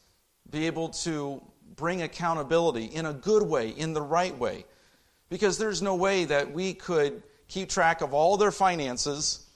be 0.50 0.68
able 0.68 0.90
to 0.90 1.42
bring 1.76 2.04
accountability 2.04 2.86
in 2.86 3.06
a 3.06 3.14
good 3.14 3.44
way, 3.44 3.70
in 3.70 3.94
the 3.94 4.02
right 4.02 4.38
way. 4.38 4.66
Because 5.30 5.58
there's 5.58 5.82
no 5.82 5.96
way 5.96 6.26
that 6.26 6.52
we 6.54 6.74
could 6.74 7.24
keep 7.48 7.70
track 7.70 8.02
of 8.02 8.14
all 8.14 8.38
their 8.38 8.52
finances 8.52 9.47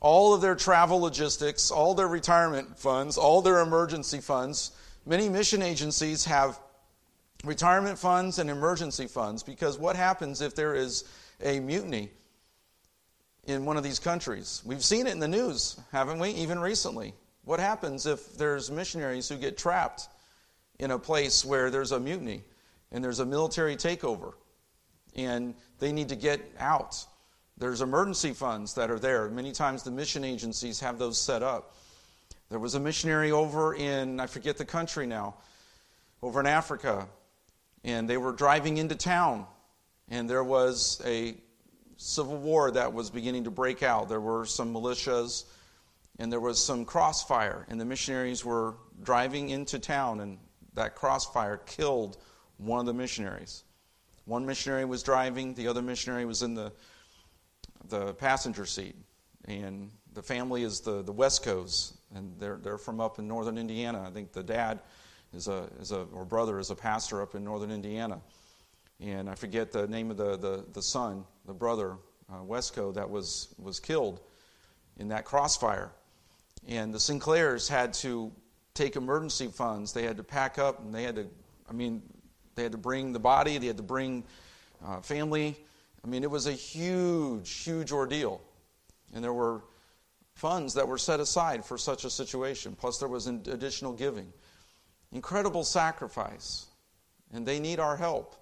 all 0.00 0.34
of 0.34 0.40
their 0.40 0.54
travel 0.54 1.00
logistics, 1.00 1.70
all 1.70 1.94
their 1.94 2.08
retirement 2.08 2.78
funds, 2.78 3.16
all 3.16 3.42
their 3.42 3.60
emergency 3.60 4.20
funds 4.20 4.72
Many 5.06 5.28
mission 5.28 5.62
agencies 5.62 6.24
have 6.26 6.60
retirement 7.44 7.98
funds 7.98 8.38
and 8.38 8.50
emergency 8.50 9.06
funds 9.06 9.42
because 9.42 9.78
what 9.78 9.96
happens 9.96 10.40
if 10.40 10.54
there 10.54 10.74
is 10.74 11.04
a 11.42 11.58
mutiny 11.58 12.10
in 13.44 13.64
one 13.64 13.76
of 13.76 13.82
these 13.82 13.98
countries? 13.98 14.62
We've 14.64 14.84
seen 14.84 15.06
it 15.06 15.12
in 15.12 15.18
the 15.18 15.28
news, 15.28 15.80
haven't 15.90 16.18
we? 16.18 16.30
Even 16.30 16.58
recently. 16.58 17.14
What 17.44 17.60
happens 17.60 18.04
if 18.04 18.36
there's 18.36 18.70
missionaries 18.70 19.28
who 19.28 19.36
get 19.36 19.56
trapped 19.56 20.08
in 20.78 20.90
a 20.90 20.98
place 20.98 21.44
where 21.44 21.70
there's 21.70 21.92
a 21.92 21.98
mutiny 21.98 22.42
and 22.92 23.02
there's 23.02 23.20
a 23.20 23.26
military 23.26 23.76
takeover 23.76 24.34
and 25.16 25.54
they 25.78 25.92
need 25.92 26.10
to 26.10 26.16
get 26.16 26.40
out? 26.58 27.06
There's 27.60 27.82
emergency 27.82 28.32
funds 28.32 28.72
that 28.74 28.90
are 28.90 28.98
there. 28.98 29.28
Many 29.28 29.52
times 29.52 29.82
the 29.82 29.90
mission 29.90 30.24
agencies 30.24 30.80
have 30.80 30.98
those 30.98 31.20
set 31.20 31.42
up. 31.42 31.74
There 32.48 32.58
was 32.58 32.74
a 32.74 32.80
missionary 32.80 33.32
over 33.32 33.74
in, 33.74 34.18
I 34.18 34.28
forget 34.28 34.56
the 34.56 34.64
country 34.64 35.06
now, 35.06 35.34
over 36.22 36.40
in 36.40 36.46
Africa, 36.46 37.06
and 37.84 38.08
they 38.08 38.16
were 38.16 38.32
driving 38.32 38.78
into 38.78 38.94
town, 38.94 39.46
and 40.08 40.28
there 40.28 40.42
was 40.42 41.02
a 41.04 41.36
civil 41.98 42.38
war 42.38 42.70
that 42.70 42.94
was 42.94 43.10
beginning 43.10 43.44
to 43.44 43.50
break 43.50 43.82
out. 43.82 44.08
There 44.08 44.22
were 44.22 44.46
some 44.46 44.72
militias, 44.72 45.44
and 46.18 46.32
there 46.32 46.40
was 46.40 46.64
some 46.64 46.86
crossfire, 46.86 47.66
and 47.68 47.78
the 47.78 47.84
missionaries 47.84 48.42
were 48.42 48.76
driving 49.02 49.50
into 49.50 49.78
town, 49.78 50.20
and 50.20 50.38
that 50.72 50.94
crossfire 50.94 51.58
killed 51.58 52.16
one 52.56 52.80
of 52.80 52.86
the 52.86 52.94
missionaries. 52.94 53.64
One 54.24 54.46
missionary 54.46 54.86
was 54.86 55.02
driving, 55.02 55.52
the 55.52 55.68
other 55.68 55.82
missionary 55.82 56.24
was 56.24 56.42
in 56.42 56.54
the, 56.54 56.72
the 57.88 58.14
passenger 58.14 58.66
seat. 58.66 58.96
And 59.46 59.90
the 60.12 60.22
family 60.22 60.62
is 60.62 60.80
the, 60.80 61.02
the 61.02 61.14
Wescos, 61.14 61.94
and 62.14 62.34
they're, 62.38 62.58
they're 62.62 62.78
from 62.78 63.00
up 63.00 63.18
in 63.18 63.26
northern 63.26 63.58
Indiana. 63.58 64.04
I 64.06 64.10
think 64.10 64.32
the 64.32 64.42
dad 64.42 64.80
is 65.32 65.48
a, 65.48 65.68
is 65.80 65.92
a, 65.92 66.06
or 66.12 66.24
brother 66.24 66.58
is 66.58 66.70
a 66.70 66.74
pastor 66.74 67.22
up 67.22 67.34
in 67.34 67.44
northern 67.44 67.70
Indiana. 67.70 68.20
And 69.00 69.30
I 69.30 69.34
forget 69.34 69.72
the 69.72 69.86
name 69.86 70.10
of 70.10 70.16
the, 70.16 70.36
the, 70.36 70.64
the 70.72 70.82
son, 70.82 71.24
the 71.46 71.54
brother, 71.54 71.96
uh, 72.30 72.42
Wesco, 72.42 72.92
that 72.94 73.08
was, 73.08 73.54
was 73.58 73.80
killed 73.80 74.20
in 74.98 75.08
that 75.08 75.24
crossfire. 75.24 75.90
And 76.68 76.92
the 76.92 77.00
Sinclairs 77.00 77.68
had 77.68 77.94
to 77.94 78.30
take 78.74 78.96
emergency 78.96 79.48
funds. 79.48 79.92
They 79.92 80.02
had 80.02 80.18
to 80.18 80.22
pack 80.22 80.58
up, 80.58 80.80
and 80.80 80.94
they 80.94 81.04
had 81.04 81.16
to, 81.16 81.26
I 81.68 81.72
mean, 81.72 82.02
they 82.54 82.62
had 82.62 82.72
to 82.72 82.78
bring 82.78 83.12
the 83.12 83.18
body, 83.18 83.56
they 83.56 83.68
had 83.68 83.78
to 83.78 83.82
bring 83.82 84.24
uh, 84.84 85.00
family. 85.00 85.56
I 86.04 86.08
mean, 86.08 86.22
it 86.22 86.30
was 86.30 86.46
a 86.46 86.52
huge, 86.52 87.50
huge 87.50 87.92
ordeal. 87.92 88.40
And 89.14 89.22
there 89.22 89.32
were 89.32 89.62
funds 90.34 90.74
that 90.74 90.88
were 90.88 90.98
set 90.98 91.20
aside 91.20 91.64
for 91.64 91.76
such 91.76 92.04
a 92.04 92.10
situation, 92.10 92.76
plus, 92.78 92.98
there 92.98 93.08
was 93.08 93.26
additional 93.26 93.92
giving. 93.92 94.32
Incredible 95.12 95.64
sacrifice. 95.64 96.66
And 97.32 97.46
they 97.46 97.60
need 97.60 97.80
our 97.80 97.96
help. 97.96 98.36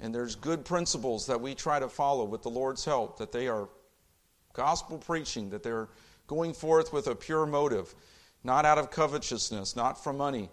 And 0.00 0.14
there's 0.14 0.34
good 0.34 0.64
principles 0.64 1.26
that 1.26 1.40
we 1.40 1.54
try 1.54 1.78
to 1.78 1.88
follow 1.88 2.24
with 2.24 2.42
the 2.42 2.48
Lord's 2.50 2.84
help, 2.84 3.18
that 3.18 3.32
they 3.32 3.48
are 3.48 3.68
gospel 4.52 4.98
preaching, 4.98 5.50
that 5.50 5.62
they're 5.62 5.88
going 6.26 6.54
forth 6.54 6.92
with 6.92 7.06
a 7.06 7.14
pure 7.14 7.46
motive, 7.46 7.94
not 8.42 8.64
out 8.64 8.78
of 8.78 8.90
covetousness, 8.90 9.76
not 9.76 10.02
for 10.02 10.12
money, 10.12 10.48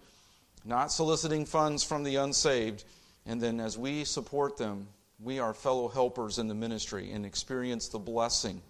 not 0.66 0.92
soliciting 0.92 1.46
funds 1.46 1.84
from 1.84 2.04
the 2.04 2.18
unsaved. 2.18 2.84
And 3.26 3.42
then 3.42 3.60
as 3.60 3.78
we 3.78 4.04
support 4.04 4.58
them, 4.58 4.88
we 5.24 5.40
are 5.40 5.54
fellow 5.54 5.88
helpers 5.88 6.40
in 6.40 6.48
the 6.48 6.56
ministry 6.56 7.12
and 7.12 7.26
experience 7.26 7.88
the 7.88 8.00
blessing. 8.00 8.62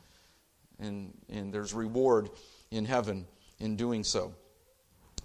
And, 0.79 1.13
and 1.29 1.53
there's 1.53 1.73
reward 1.73 2.29
in 2.71 2.85
heaven 2.85 3.25
in 3.59 3.75
doing 3.75 4.03
so. 4.03 4.33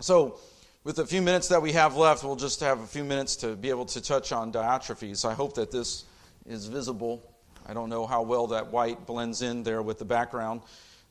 So, 0.01 0.39
with 0.85 0.97
the 0.97 1.07
few 1.07 1.23
minutes 1.23 1.49
that 1.49 1.61
we 1.61 1.73
have 1.73 1.97
left, 1.97 2.23
we'll 2.23 2.37
just 2.37 2.61
have 2.61 2.79
a 2.81 2.87
few 2.87 3.03
minutes 3.03 3.35
to 3.37 3.57
be 3.57 3.71
able 3.71 3.87
to 3.87 4.01
touch 4.01 4.31
on 4.31 4.53
Diotrephes. 4.53 5.29
I 5.29 5.35
hope 5.35 5.55
that 5.55 5.73
this 5.73 6.05
is 6.45 6.67
visible. 6.67 7.23
I 7.67 7.75
don't 7.75 7.89
know 7.89 8.07
how 8.07 8.23
well 8.23 8.47
that 8.49 8.71
white 8.71 9.05
blends 9.05 9.43
in 9.43 9.65
there 9.65 9.83
with 9.83 9.99
the 9.99 10.05
background. 10.05 10.61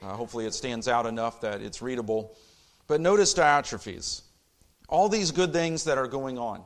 Uh, 0.01 0.13
hopefully, 0.13 0.45
it 0.45 0.53
stands 0.53 0.87
out 0.87 1.05
enough 1.05 1.41
that 1.41 1.61
it's 1.61 1.81
readable. 1.81 2.37
But 2.87 3.01
notice 3.01 3.33
Diotrephes. 3.33 4.21
All 4.87 5.09
these 5.09 5.31
good 5.31 5.51
things 5.51 5.83
that 5.85 5.97
are 5.97 6.07
going 6.07 6.37
on, 6.37 6.63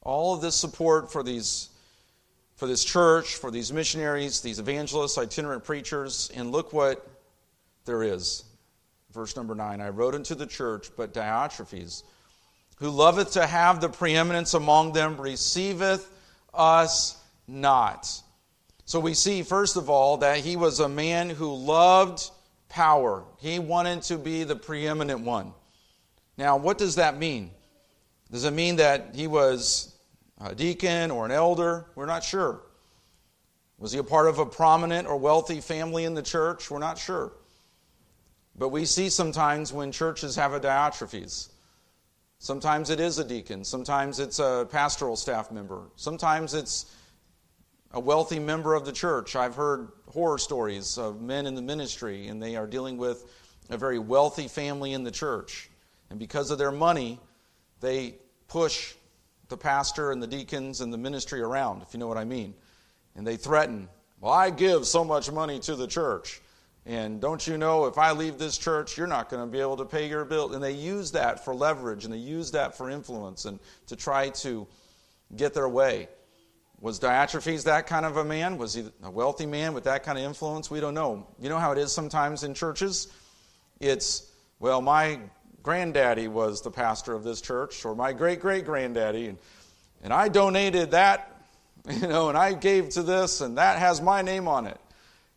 all 0.00 0.34
of 0.34 0.40
this 0.40 0.54
support 0.54 1.12
for 1.12 1.22
these 1.22 1.68
for 2.56 2.66
this 2.66 2.84
church, 2.84 3.36
for 3.36 3.50
these 3.50 3.72
missionaries, 3.72 4.40
these 4.40 4.58
evangelists, 4.58 5.18
itinerant 5.18 5.64
preachers, 5.64 6.30
and 6.34 6.52
look 6.52 6.72
what 6.72 7.06
there 7.84 8.02
is. 8.02 8.44
Verse 9.12 9.36
number 9.36 9.54
9 9.54 9.80
I 9.80 9.88
wrote 9.88 10.14
unto 10.14 10.34
the 10.34 10.46
church, 10.46 10.90
but 10.96 11.14
Diotrephes, 11.14 12.02
who 12.76 12.90
loveth 12.90 13.32
to 13.32 13.46
have 13.46 13.80
the 13.80 13.88
preeminence 13.88 14.54
among 14.54 14.92
them, 14.92 15.20
receiveth 15.20 16.10
us 16.52 17.20
not. 17.46 18.22
So 18.84 19.00
we 19.00 19.14
see, 19.14 19.42
first 19.42 19.76
of 19.76 19.88
all, 19.88 20.18
that 20.18 20.38
he 20.38 20.56
was 20.56 20.80
a 20.80 20.88
man 20.88 21.30
who 21.30 21.54
loved 21.54 22.30
power. 22.68 23.24
He 23.38 23.58
wanted 23.58 24.02
to 24.02 24.18
be 24.18 24.44
the 24.44 24.56
preeminent 24.56 25.20
one. 25.20 25.52
Now, 26.36 26.56
what 26.56 26.78
does 26.78 26.96
that 26.96 27.16
mean? 27.16 27.50
Does 28.30 28.44
it 28.44 28.52
mean 28.52 28.76
that 28.76 29.14
he 29.14 29.26
was 29.26 29.93
a 30.40 30.54
deacon 30.54 31.10
or 31.10 31.24
an 31.24 31.30
elder? 31.30 31.86
We're 31.94 32.06
not 32.06 32.24
sure. 32.24 32.62
Was 33.78 33.92
he 33.92 33.98
a 33.98 34.04
part 34.04 34.28
of 34.28 34.38
a 34.38 34.46
prominent 34.46 35.08
or 35.08 35.16
wealthy 35.16 35.60
family 35.60 36.04
in 36.04 36.14
the 36.14 36.22
church? 36.22 36.70
We're 36.70 36.78
not 36.78 36.98
sure. 36.98 37.32
But 38.56 38.68
we 38.68 38.84
see 38.84 39.08
sometimes 39.08 39.72
when 39.72 39.90
churches 39.90 40.36
have 40.36 40.52
a 40.52 40.60
Diotrephes. 40.60 41.50
Sometimes 42.38 42.90
it 42.90 43.00
is 43.00 43.18
a 43.18 43.24
deacon. 43.24 43.64
Sometimes 43.64 44.20
it's 44.20 44.38
a 44.38 44.68
pastoral 44.70 45.16
staff 45.16 45.50
member. 45.50 45.82
Sometimes 45.96 46.54
it's 46.54 46.94
a 47.90 48.00
wealthy 48.00 48.38
member 48.38 48.74
of 48.74 48.84
the 48.84 48.92
church. 48.92 49.34
I've 49.34 49.54
heard 49.54 49.88
horror 50.08 50.38
stories 50.38 50.98
of 50.98 51.20
men 51.20 51.46
in 51.46 51.54
the 51.54 51.62
ministry, 51.62 52.28
and 52.28 52.42
they 52.42 52.56
are 52.56 52.66
dealing 52.66 52.96
with 52.96 53.24
a 53.70 53.78
very 53.78 53.98
wealthy 53.98 54.46
family 54.46 54.92
in 54.92 55.04
the 55.04 55.10
church. 55.10 55.70
And 56.10 56.18
because 56.18 56.50
of 56.50 56.58
their 56.58 56.72
money, 56.72 57.18
they 57.80 58.16
push 58.46 58.94
the 59.54 59.58
pastor 59.58 60.10
and 60.10 60.20
the 60.20 60.26
deacons 60.26 60.80
and 60.80 60.92
the 60.92 60.98
ministry 60.98 61.40
around, 61.40 61.80
if 61.80 61.94
you 61.94 62.00
know 62.00 62.08
what 62.08 62.18
I 62.18 62.24
mean. 62.24 62.54
And 63.14 63.24
they 63.24 63.36
threaten, 63.36 63.88
Well, 64.20 64.32
I 64.32 64.50
give 64.50 64.84
so 64.84 65.04
much 65.04 65.30
money 65.30 65.60
to 65.60 65.76
the 65.76 65.86
church. 65.86 66.40
And 66.86 67.20
don't 67.20 67.46
you 67.46 67.56
know, 67.56 67.86
if 67.86 67.96
I 67.96 68.10
leave 68.10 68.36
this 68.36 68.58
church, 68.58 68.98
you're 68.98 69.06
not 69.06 69.30
going 69.30 69.46
to 69.46 69.50
be 69.50 69.60
able 69.60 69.76
to 69.76 69.84
pay 69.84 70.08
your 70.08 70.24
bill. 70.24 70.52
And 70.52 70.62
they 70.62 70.72
use 70.72 71.12
that 71.12 71.44
for 71.44 71.54
leverage 71.54 72.04
and 72.04 72.12
they 72.12 72.18
use 72.18 72.50
that 72.50 72.76
for 72.76 72.90
influence 72.90 73.44
and 73.44 73.60
to 73.86 73.96
try 73.96 74.30
to 74.30 74.66
get 75.36 75.54
their 75.54 75.68
way. 75.68 76.08
Was 76.80 76.98
Diotrephes 76.98 77.64
that 77.64 77.86
kind 77.86 78.04
of 78.04 78.16
a 78.16 78.24
man? 78.24 78.58
Was 78.58 78.74
he 78.74 78.84
a 79.04 79.10
wealthy 79.10 79.46
man 79.46 79.72
with 79.72 79.84
that 79.84 80.02
kind 80.02 80.18
of 80.18 80.24
influence? 80.24 80.68
We 80.68 80.80
don't 80.80 80.94
know. 80.94 81.28
You 81.40 81.48
know 81.48 81.58
how 81.58 81.70
it 81.70 81.78
is 81.78 81.92
sometimes 81.92 82.42
in 82.42 82.54
churches? 82.54 83.08
It's, 83.80 84.30
well, 84.58 84.82
my 84.82 85.20
granddaddy 85.64 86.28
was 86.28 86.60
the 86.60 86.70
pastor 86.70 87.14
of 87.14 87.24
this 87.24 87.40
church, 87.40 87.84
or 87.84 87.96
my 87.96 88.12
great 88.12 88.38
great 88.38 88.64
granddaddy, 88.64 89.26
and, 89.26 89.38
and 90.04 90.12
I 90.12 90.28
donated 90.28 90.92
that, 90.92 91.36
you 91.90 92.06
know, 92.06 92.28
and 92.28 92.38
I 92.38 92.52
gave 92.52 92.90
to 92.90 93.02
this, 93.02 93.40
and 93.40 93.58
that 93.58 93.80
has 93.80 94.00
my 94.00 94.22
name 94.22 94.46
on 94.46 94.68
it. 94.68 94.78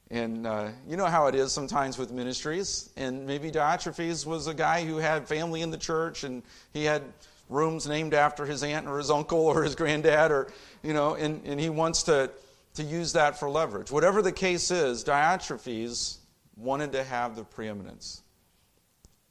And 0.10 0.48
uh, 0.48 0.70
you 0.88 0.96
know 0.96 1.06
how 1.06 1.28
it 1.28 1.36
is 1.36 1.52
sometimes 1.52 1.98
with 1.98 2.12
ministries. 2.12 2.90
And 2.96 3.26
maybe 3.26 3.52
Diotrephes 3.52 4.26
was 4.26 4.48
a 4.48 4.54
guy 4.54 4.86
who 4.86 4.98
had 4.98 5.28
family 5.28 5.62
in 5.62 5.72
the 5.72 5.78
church 5.78 6.24
and 6.24 6.44
he 6.72 6.86
had 6.86 7.04
rooms 7.50 7.88
named 7.88 8.14
after 8.14 8.46
his 8.46 8.64
aunt 8.64 8.88
or 8.88 8.98
his 8.98 9.10
uncle 9.12 9.40
or 9.40 9.64
his 9.64 9.76
granddad, 9.76 10.32
or, 10.32 10.48
you 10.82 10.94
know, 10.94 11.16
and, 11.16 11.42
and 11.46 11.60
he 11.60 11.70
wants 11.70 12.04
to, 12.04 12.30
to 12.76 12.84
use 12.84 13.14
that 13.14 13.38
for 13.38 13.50
leverage. 13.50 13.92
Whatever 13.92 14.22
the 14.22 14.32
case 14.32 14.72
is, 14.72 15.04
Diotrephes 15.04 16.18
wanted 16.56 16.94
to 16.94 17.04
have 17.04 17.36
the 17.36 17.44
preeminence. 17.44 18.22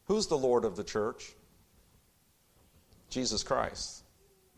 Who's 0.06 0.26
the 0.26 0.38
Lord 0.38 0.64
of 0.64 0.76
the 0.76 0.84
church? 0.84 1.32
Jesus 3.10 3.42
Christ. 3.42 4.02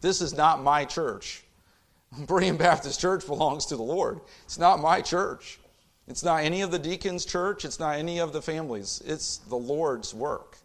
This 0.01 0.21
is 0.21 0.35
not 0.35 0.63
my 0.63 0.85
church. 0.85 1.43
Berean 2.15 2.57
Baptist 2.57 3.01
Church 3.01 3.27
belongs 3.27 3.67
to 3.67 3.77
the 3.77 3.83
Lord. 3.83 4.21
It's 4.45 4.59
not 4.59 4.81
my 4.81 5.01
church. 5.01 5.59
It's 6.07 6.25
not 6.25 6.43
any 6.43 6.63
of 6.63 6.71
the 6.71 6.79
deacons' 6.79 7.27
church, 7.27 7.67
it's 7.67 7.79
not 7.79 7.97
any 7.97 8.19
of 8.19 8.33
the 8.33 8.41
families. 8.41 9.03
It's 9.05 9.39
the 9.39 9.57
Lord's 9.57 10.15
work. 10.15 10.57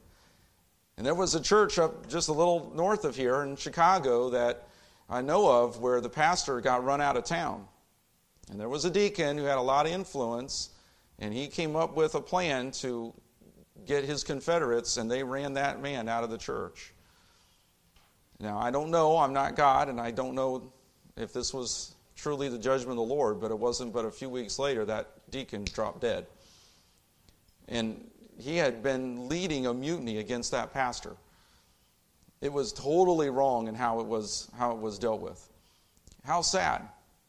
And 0.98 1.06
there 1.06 1.16
was 1.16 1.36
a 1.36 1.42
church 1.42 1.78
up 1.80 2.08
just 2.08 2.30
a 2.30 2.34
little 2.34 2.72
north 2.76 3.04
of 3.04 3.16
here 3.16 3.44
in 3.44 3.58
Chicago 3.58 4.30
that 4.30 4.68
I 5.10 5.22
know 5.22 5.52
of 5.52 5.80
where 5.80 6.00
the 6.00 6.10
pastor 6.10 6.62
got 6.62 6.86
run 6.86 7.02
out 7.02 7.18
of 7.18 7.26
town. 7.26 7.68
And 8.50 8.60
there 8.60 8.70
was 8.70 8.86
a 8.86 8.90
deacon 8.90 9.38
who 9.38 9.44
had 9.44 9.58
a 9.58 9.62
lot 9.62 9.86
of 9.86 9.92
influence, 9.92 10.70
and 11.20 11.34
he 11.34 11.48
came 11.48 11.76
up 11.76 11.96
with 11.96 12.16
a 12.16 12.22
plan 12.22 12.72
to 12.72 13.14
get 13.86 14.04
his 14.04 14.24
Confederates, 14.24 14.98
and 14.98 15.10
they 15.10 15.24
ran 15.24 15.54
that 15.54 15.82
man 15.82 16.08
out 16.08 16.24
of 16.24 16.30
the 16.30 16.38
church. 16.38 16.94
Now, 18.40 18.60
I 18.60 18.72
don't 18.72 18.92
know, 18.92 19.18
I'm 19.18 19.34
not 19.34 19.56
God, 19.56 19.90
and 19.90 20.00
I 20.00 20.12
don't 20.12 20.36
know 20.36 20.72
if 21.16 21.34
this 21.34 21.54
was 21.54 21.96
truly 22.16 22.50
the 22.50 22.58
judgment 22.58 22.92
of 22.92 23.08
the 23.08 23.14
Lord, 23.14 23.40
but 23.40 23.52
it 23.52 23.58
wasn't 23.58 23.94
but 23.94 24.06
a 24.06 24.12
few 24.12 24.30
weeks 24.30 24.60
later 24.60 24.86
that 24.86 25.10
deacon 25.30 25.66
dropped 25.66 26.02
dead. 26.02 26.26
And 27.68 28.10
he 28.38 28.58
had 28.58 28.84
been 28.84 29.30
leading 29.30 29.68
a 29.68 29.74
mutiny 29.74 30.18
against 30.18 30.52
that 30.52 30.74
pastor. 30.74 31.16
It 32.42 32.52
was 32.52 32.74
totally 32.74 33.30
wrong 33.30 33.68
in 33.68 33.76
how 33.76 34.00
it 34.00 34.08
was, 34.08 34.50
how 34.58 34.72
it 34.72 34.80
was 34.80 35.00
dealt 35.00 35.22
with. 35.22 35.48
How 36.24 36.42
sad. 36.42 36.82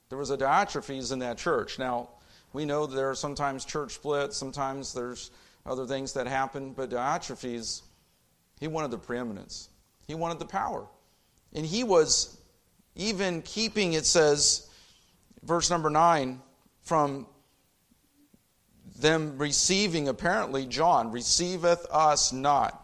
There 0.09 0.19
was 0.19 0.31
a 0.31 0.37
Diotrephes 0.37 1.13
in 1.13 1.19
that 1.21 1.39
church. 1.39 1.79
Now, 1.79 2.09
we 2.53 2.65
know 2.65 2.87
there 2.87 3.11
are 3.11 3.15
sometimes 3.15 3.65
church 3.65 3.95
splits, 3.95 4.37
sometimes 4.37 4.93
there's 4.93 5.31
other 5.67 5.87
things 5.87 6.13
that 6.13 6.27
happened, 6.27 6.77
but 6.77 6.91
Diotrephes, 6.91 7.83
he 8.61 8.69
wanted 8.69 8.91
the 8.91 8.99
preeminence. 8.99 9.69
He 10.07 10.15
wanted 10.15 10.39
the 10.39 10.47
power. 10.47 10.87
And 11.55 11.65
he 11.65 11.85
was 11.85 12.37
even 12.97 13.43
keeping, 13.43 13.95
it 13.95 14.07
says, 14.07 14.69
verse 15.43 15.71
number 15.71 15.91
9, 15.91 16.41
from 16.83 17.27
them 18.99 19.39
receiving, 19.39 20.09
apparently, 20.09 20.67
John, 20.67 21.11
receiveth 21.11 21.87
us 21.91 22.33
not. 22.33 22.81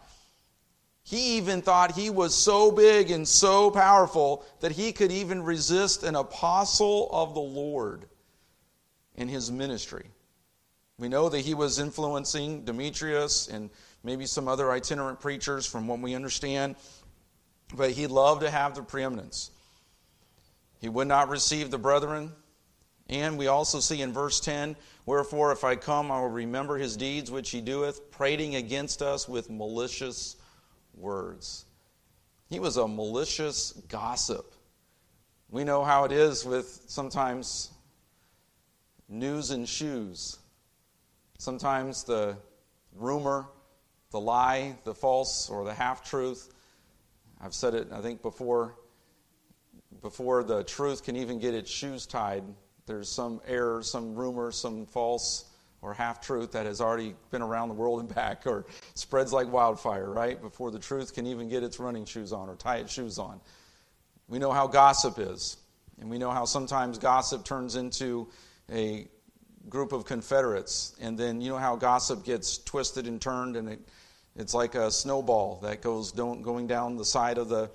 He 1.03 1.37
even 1.37 1.61
thought 1.61 1.91
he 1.91 2.09
was 2.09 2.35
so 2.35 2.71
big 2.71 3.11
and 3.11 3.27
so 3.27 3.71
powerful 3.71 4.45
that 4.59 4.71
he 4.71 4.91
could 4.91 5.11
even 5.11 5.43
resist 5.43 6.03
an 6.03 6.15
apostle 6.15 7.09
of 7.11 7.33
the 7.33 7.41
Lord 7.41 8.05
in 9.15 9.27
his 9.27 9.51
ministry. 9.51 10.05
We 11.01 11.09
know 11.09 11.29
that 11.29 11.39
he 11.39 11.55
was 11.55 11.79
influencing 11.79 12.63
Demetrius 12.63 13.47
and 13.47 13.71
maybe 14.03 14.27
some 14.27 14.47
other 14.47 14.71
itinerant 14.71 15.19
preachers 15.19 15.65
from 15.65 15.87
what 15.87 15.99
we 15.99 16.13
understand, 16.13 16.75
but 17.73 17.89
he 17.89 18.05
loved 18.05 18.41
to 18.41 18.51
have 18.51 18.75
the 18.75 18.83
preeminence. 18.83 19.49
He 20.79 20.89
would 20.89 21.07
not 21.07 21.29
receive 21.29 21.71
the 21.71 21.79
brethren. 21.79 22.33
And 23.09 23.39
we 23.39 23.47
also 23.47 23.79
see 23.79 24.03
in 24.03 24.13
verse 24.13 24.39
10 24.41 24.75
Wherefore, 25.07 25.51
if 25.51 25.63
I 25.63 25.75
come, 25.75 26.11
I 26.11 26.21
will 26.21 26.29
remember 26.29 26.77
his 26.77 26.95
deeds 26.95 27.31
which 27.31 27.49
he 27.49 27.61
doeth, 27.61 28.11
prating 28.11 28.53
against 28.53 29.01
us 29.01 29.27
with 29.27 29.49
malicious 29.49 30.35
words. 30.93 31.65
He 32.47 32.59
was 32.59 32.77
a 32.77 32.87
malicious 32.87 33.71
gossip. 33.89 34.53
We 35.49 35.63
know 35.63 35.83
how 35.83 36.03
it 36.03 36.11
is 36.11 36.45
with 36.45 36.83
sometimes 36.85 37.71
news 39.09 39.49
and 39.49 39.67
shoes. 39.67 40.37
Sometimes 41.41 42.03
the 42.03 42.37
rumor, 42.93 43.47
the 44.11 44.19
lie, 44.19 44.77
the 44.83 44.93
false, 44.93 45.49
or 45.49 45.65
the 45.65 45.73
half 45.73 46.07
truth. 46.07 46.53
I've 47.41 47.55
said 47.55 47.73
it, 47.73 47.87
I 47.91 47.99
think, 47.99 48.21
before. 48.21 48.75
Before 50.03 50.43
the 50.43 50.63
truth 50.63 51.03
can 51.03 51.15
even 51.15 51.39
get 51.39 51.55
its 51.55 51.71
shoes 51.71 52.05
tied, 52.05 52.43
there's 52.85 53.09
some 53.09 53.41
error, 53.47 53.81
some 53.81 54.13
rumor, 54.13 54.51
some 54.51 54.85
false 54.85 55.45
or 55.81 55.95
half 55.95 56.21
truth 56.21 56.51
that 56.51 56.67
has 56.67 56.79
already 56.79 57.15
been 57.31 57.41
around 57.41 57.69
the 57.69 57.73
world 57.73 58.01
and 58.01 58.13
back 58.13 58.45
or 58.45 58.67
spreads 58.93 59.33
like 59.33 59.51
wildfire, 59.51 60.11
right? 60.11 60.39
Before 60.39 60.69
the 60.69 60.77
truth 60.77 61.11
can 61.15 61.25
even 61.25 61.49
get 61.49 61.63
its 61.63 61.79
running 61.79 62.05
shoes 62.05 62.31
on 62.31 62.49
or 62.49 62.55
tie 62.55 62.77
its 62.77 62.93
shoes 62.93 63.17
on. 63.17 63.41
We 64.27 64.37
know 64.37 64.51
how 64.51 64.67
gossip 64.67 65.17
is. 65.17 65.57
And 65.99 66.07
we 66.07 66.19
know 66.19 66.29
how 66.29 66.45
sometimes 66.45 66.99
gossip 66.99 67.43
turns 67.43 67.77
into 67.77 68.29
a 68.71 69.07
group 69.69 69.91
of 69.91 70.05
Confederates. 70.05 70.95
And 71.01 71.17
then 71.17 71.41
you 71.41 71.49
know 71.51 71.57
how 71.57 71.75
gossip 71.75 72.23
gets 72.23 72.57
twisted 72.57 73.07
and 73.07 73.21
turned 73.21 73.55
and 73.55 73.69
it, 73.69 73.79
it's 74.35 74.53
like 74.53 74.75
a 74.75 74.89
snowball 74.91 75.59
that 75.63 75.81
goes 75.81 76.11
going 76.11 76.67
down 76.67 76.95
the 76.95 77.05
side 77.05 77.37
of 77.37 77.49
the, 77.49 77.69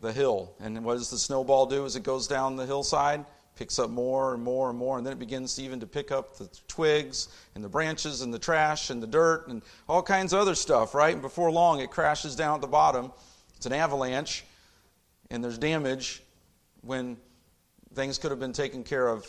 the 0.00 0.12
hill. 0.12 0.54
And 0.60 0.84
what 0.84 0.98
does 0.98 1.10
the 1.10 1.18
snowball 1.18 1.66
do 1.66 1.84
as 1.84 1.96
it 1.96 2.02
goes 2.02 2.28
down 2.28 2.56
the 2.56 2.66
hillside? 2.66 3.24
picks 3.60 3.78
up 3.78 3.90
more 3.90 4.32
and 4.32 4.42
more 4.42 4.70
and 4.70 4.78
more, 4.78 4.96
and 4.96 5.06
then 5.06 5.12
it 5.12 5.18
begins 5.18 5.60
even 5.60 5.80
to 5.80 5.86
pick 5.86 6.10
up 6.10 6.38
the 6.38 6.48
twigs 6.66 7.28
and 7.54 7.62
the 7.62 7.68
branches 7.68 8.22
and 8.22 8.32
the 8.32 8.38
trash 8.38 8.88
and 8.88 9.02
the 9.02 9.06
dirt 9.06 9.48
and 9.48 9.60
all 9.86 10.02
kinds 10.02 10.32
of 10.32 10.40
other 10.40 10.54
stuff, 10.54 10.94
right? 10.94 11.12
And 11.12 11.20
before 11.20 11.50
long, 11.50 11.80
it 11.80 11.90
crashes 11.90 12.34
down 12.34 12.54
at 12.54 12.62
the 12.62 12.66
bottom. 12.66 13.12
It's 13.56 13.66
an 13.66 13.74
avalanche, 13.74 14.46
and 15.30 15.44
there's 15.44 15.58
damage 15.58 16.22
when 16.80 17.18
things 17.94 18.16
could 18.16 18.30
have 18.30 18.40
been 18.40 18.54
taken 18.54 18.82
care 18.82 19.06
of 19.06 19.28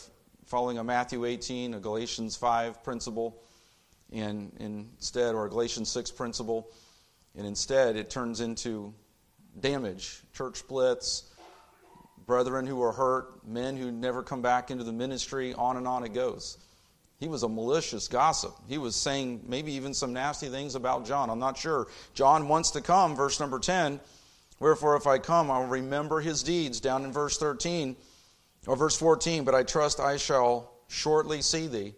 following 0.52 0.80
a 0.80 0.84
Matthew 0.84 1.24
18, 1.24 1.76
a 1.76 1.80
Galatians 1.80 2.36
5 2.36 2.84
principle, 2.84 3.42
and 4.12 4.52
instead, 4.60 5.34
or 5.34 5.46
a 5.46 5.50
Galatians 5.50 5.88
6 5.88 6.12
principle, 6.12 6.68
and 7.38 7.48
instead 7.48 7.96
it 7.96 8.10
turns 8.10 8.42
into 8.42 8.94
damage, 9.62 10.20
church 10.34 10.58
splits, 10.58 11.32
brethren 12.26 12.68
who 12.68 12.82
are 12.84 12.92
hurt, 12.92 13.48
men 13.48 13.78
who 13.78 13.94
never 13.94 14.24
come 14.24 14.42
back 14.42 14.72
into 14.72 14.84
the 14.84 14.92
ministry, 14.92 15.54
on 15.54 15.78
and 15.78 15.88
on 15.88 16.04
it 16.04 16.14
goes. 16.14 16.58
He 17.22 17.30
was 17.30 17.44
a 17.44 17.48
malicious 17.48 18.10
gossip. 18.10 18.54
He 18.68 18.78
was 18.78 18.94
saying 18.94 19.46
maybe 19.48 19.72
even 19.76 19.94
some 19.94 20.12
nasty 20.12 20.50
things 20.50 20.76
about 20.76 21.06
John. 21.06 21.30
I'm 21.30 21.40
not 21.40 21.58
sure. 21.58 21.88
John 22.14 22.50
wants 22.50 22.72
to 22.72 22.82
come, 22.82 23.16
verse 23.16 23.40
number 23.40 23.58
10. 23.58 24.02
Wherefore, 24.60 24.98
if 24.98 25.08
I 25.08 25.18
come, 25.18 25.50
I 25.50 25.60
will 25.60 25.68
remember 25.68 26.20
his 26.20 26.44
deeds, 26.44 26.82
down 26.82 27.06
in 27.06 27.14
verse 27.14 27.38
13, 27.38 27.96
or 28.68 28.76
verse 28.76 28.98
14, 28.98 29.44
but 29.44 29.56
I 29.56 29.64
trust 29.64 30.00
I 30.00 30.18
shall 30.18 30.74
shortly 30.88 31.42
see 31.42 31.68
thee. 31.68 31.96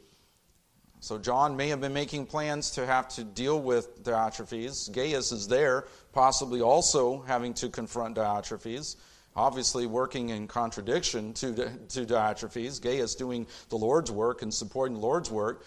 So, 0.99 1.17
John 1.17 1.57
may 1.57 1.67
have 1.67 1.81
been 1.81 1.93
making 1.93 2.27
plans 2.27 2.71
to 2.71 2.85
have 2.85 3.09
to 3.09 3.25
deal 3.25 3.61
with 3.61 4.03
Diotrephes. 4.03 4.89
Gaius 4.89 5.33
is 5.33 5.49
there, 5.49 5.87
possibly 6.13 6.61
also 6.61 7.21
having 7.23 7.53
to 7.55 7.67
confront 7.67 8.15
Diotrephes 8.15 8.95
obviously 9.35 9.85
working 9.85 10.29
in 10.29 10.47
contradiction 10.47 11.33
to, 11.33 11.53
to 11.89 12.05
Diotrephes. 12.05 12.81
Gaius 12.81 13.15
doing 13.15 13.47
the 13.69 13.77
Lord's 13.77 14.11
work 14.11 14.41
and 14.41 14.53
supporting 14.53 14.95
the 14.95 15.01
Lord's 15.01 15.31
work. 15.31 15.65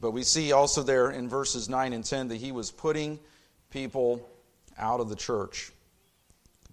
But 0.00 0.12
we 0.12 0.22
see 0.22 0.52
also 0.52 0.82
there 0.82 1.10
in 1.10 1.28
verses 1.28 1.68
9 1.68 1.92
and 1.92 2.04
10 2.04 2.28
that 2.28 2.36
he 2.36 2.52
was 2.52 2.70
putting 2.70 3.18
people 3.70 4.28
out 4.78 5.00
of 5.00 5.08
the 5.08 5.16
church. 5.16 5.72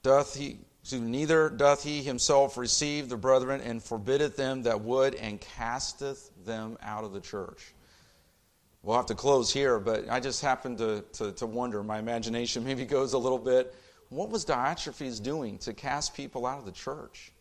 Doth 0.02 0.36
he, 0.36 0.60
neither 0.94 1.50
doth 1.50 1.84
he 1.84 2.02
himself 2.02 2.58
receive 2.58 3.10
the 3.10 3.18
brethren 3.18 3.62
and 3.62 3.84
forbiddeth 3.84 4.36
them 4.36 4.64
that 4.64 4.82
would 4.82 5.16
and 5.16 5.42
casteth 5.42 6.32
them 6.46 6.78
out 6.82 7.04
of 7.04 7.14
the 7.14 7.22
church. 7.22 7.74
We'll 8.84 8.96
have 8.96 9.08
to 9.08 9.16
close 9.16 9.52
here, 9.52 9.80
but 9.80 10.10
I 10.10 10.20
just 10.20 10.42
happen 10.42 10.78
to, 10.78 11.04
to, 11.14 11.32
to 11.34 11.46
wonder. 11.46 11.84
My 11.84 12.00
imagination 12.00 12.64
maybe 12.66 12.86
goes 12.86 13.14
a 13.14 13.18
little 13.18 13.40
bit 13.40 13.76
what 14.10 14.30
was 14.30 14.46
Diotrephes 14.46 15.22
doing 15.22 15.58
to 15.60 15.74
cast 15.74 16.14
people 16.14 16.46
out 16.46 16.60
of 16.60 16.66
the 16.66 16.72
church? 16.72 17.34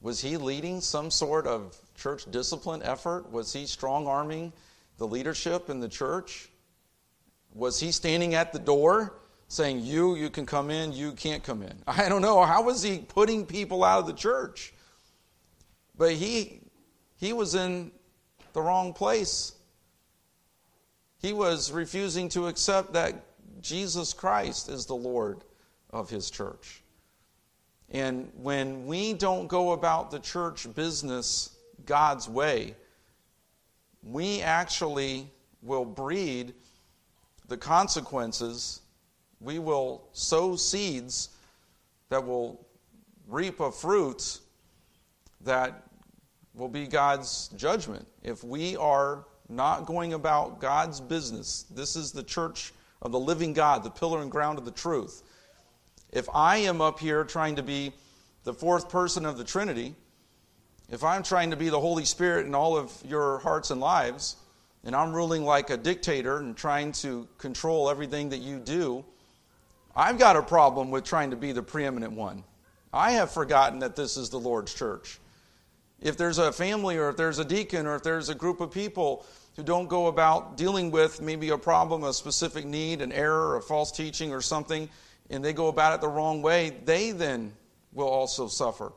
Was 0.00 0.20
he 0.20 0.36
leading 0.36 0.80
some 0.80 1.10
sort 1.10 1.46
of 1.46 1.76
church 1.94 2.30
discipline 2.30 2.82
effort? 2.82 3.30
Was 3.30 3.52
he 3.52 3.66
strong 3.66 4.06
arming 4.06 4.52
the 4.96 5.06
leadership 5.06 5.68
in 5.68 5.80
the 5.80 5.88
church? 5.88 6.48
Was 7.52 7.80
he 7.80 7.92
standing 7.92 8.34
at 8.34 8.52
the 8.52 8.58
door 8.58 9.14
saying, 9.48 9.80
You, 9.80 10.14
you 10.14 10.30
can 10.30 10.46
come 10.46 10.70
in, 10.70 10.92
you 10.92 11.12
can't 11.12 11.42
come 11.42 11.62
in? 11.62 11.76
I 11.86 12.08
don't 12.08 12.22
know. 12.22 12.42
How 12.44 12.62
was 12.62 12.82
he 12.82 12.98
putting 12.98 13.44
people 13.46 13.82
out 13.82 14.00
of 14.00 14.06
the 14.06 14.12
church? 14.12 14.72
But 15.96 16.12
he, 16.12 16.60
he 17.16 17.32
was 17.32 17.54
in 17.54 17.90
the 18.52 18.62
wrong 18.62 18.92
place. 18.92 19.52
He 21.20 21.32
was 21.32 21.72
refusing 21.72 22.28
to 22.30 22.46
accept 22.46 22.92
that 22.92 23.24
Jesus 23.60 24.12
Christ 24.12 24.68
is 24.68 24.86
the 24.86 24.94
Lord 24.94 25.42
of 25.90 26.08
his 26.08 26.30
church. 26.30 26.82
And 27.90 28.30
when 28.36 28.86
we 28.86 29.14
don't 29.14 29.48
go 29.48 29.72
about 29.72 30.10
the 30.10 30.20
church 30.20 30.72
business 30.74 31.56
God's 31.86 32.28
way, 32.28 32.76
we 34.02 34.42
actually 34.42 35.28
will 35.62 35.84
breed 35.84 36.54
the 37.48 37.56
consequences. 37.56 38.82
We 39.40 39.58
will 39.58 40.08
sow 40.12 40.56
seeds 40.56 41.30
that 42.08 42.24
will 42.24 42.66
reap 43.26 43.60
a 43.60 43.70
fruit 43.70 44.40
that 45.42 45.84
will 46.54 46.68
be 46.68 46.86
God's 46.86 47.48
judgment. 47.56 48.06
If 48.22 48.42
we 48.42 48.76
are 48.76 49.26
not 49.48 49.86
going 49.86 50.14
about 50.14 50.60
God's 50.60 51.00
business, 51.00 51.64
this 51.70 51.96
is 51.96 52.12
the 52.12 52.22
church 52.22 52.72
of 53.00 53.12
the 53.12 53.20
living 53.20 53.52
God, 53.52 53.84
the 53.84 53.90
pillar 53.90 54.22
and 54.22 54.30
ground 54.30 54.58
of 54.58 54.64
the 54.64 54.70
truth. 54.70 55.22
If 56.12 56.28
I 56.34 56.58
am 56.58 56.80
up 56.80 56.98
here 56.98 57.22
trying 57.24 57.56
to 57.56 57.62
be 57.62 57.92
the 58.44 58.52
fourth 58.52 58.88
person 58.88 59.24
of 59.24 59.38
the 59.38 59.44
Trinity, 59.44 59.94
if 60.90 61.04
I'm 61.04 61.22
trying 61.22 61.50
to 61.50 61.56
be 61.56 61.68
the 61.68 61.80
Holy 61.80 62.04
Spirit 62.04 62.46
in 62.46 62.54
all 62.54 62.76
of 62.76 62.92
your 63.06 63.38
hearts 63.38 63.70
and 63.70 63.80
lives, 63.80 64.36
and 64.84 64.96
I'm 64.96 65.12
ruling 65.12 65.44
like 65.44 65.70
a 65.70 65.76
dictator 65.76 66.38
and 66.38 66.56
trying 66.56 66.92
to 66.92 67.28
control 67.36 67.90
everything 67.90 68.30
that 68.30 68.38
you 68.38 68.58
do, 68.58 69.04
I've 69.98 70.16
got 70.16 70.36
a 70.36 70.42
problem 70.42 70.92
with 70.92 71.02
trying 71.02 71.30
to 71.30 71.36
be 71.36 71.50
the 71.50 71.62
preeminent 71.64 72.12
one. 72.12 72.44
I 72.92 73.10
have 73.10 73.32
forgotten 73.32 73.80
that 73.80 73.96
this 73.96 74.16
is 74.16 74.30
the 74.30 74.38
Lord's 74.38 74.72
church. 74.72 75.18
If 76.00 76.16
there's 76.16 76.38
a 76.38 76.52
family 76.52 76.98
or 76.98 77.08
if 77.08 77.16
there's 77.16 77.40
a 77.40 77.44
deacon 77.44 77.84
or 77.84 77.96
if 77.96 78.04
there's 78.04 78.28
a 78.28 78.34
group 78.34 78.60
of 78.60 78.70
people 78.70 79.26
who 79.56 79.64
don't 79.64 79.88
go 79.88 80.06
about 80.06 80.56
dealing 80.56 80.92
with 80.92 81.20
maybe 81.20 81.48
a 81.48 81.58
problem, 81.58 82.04
a 82.04 82.12
specific 82.12 82.64
need, 82.64 83.02
an 83.02 83.10
error, 83.10 83.56
a 83.56 83.60
false 83.60 83.90
teaching 83.90 84.32
or 84.32 84.40
something, 84.40 84.88
and 85.30 85.44
they 85.44 85.52
go 85.52 85.66
about 85.66 85.96
it 85.96 86.00
the 86.00 86.06
wrong 86.06 86.42
way, 86.42 86.76
they 86.84 87.10
then 87.10 87.52
will 87.92 88.06
also 88.06 88.46
suffer 88.46 88.92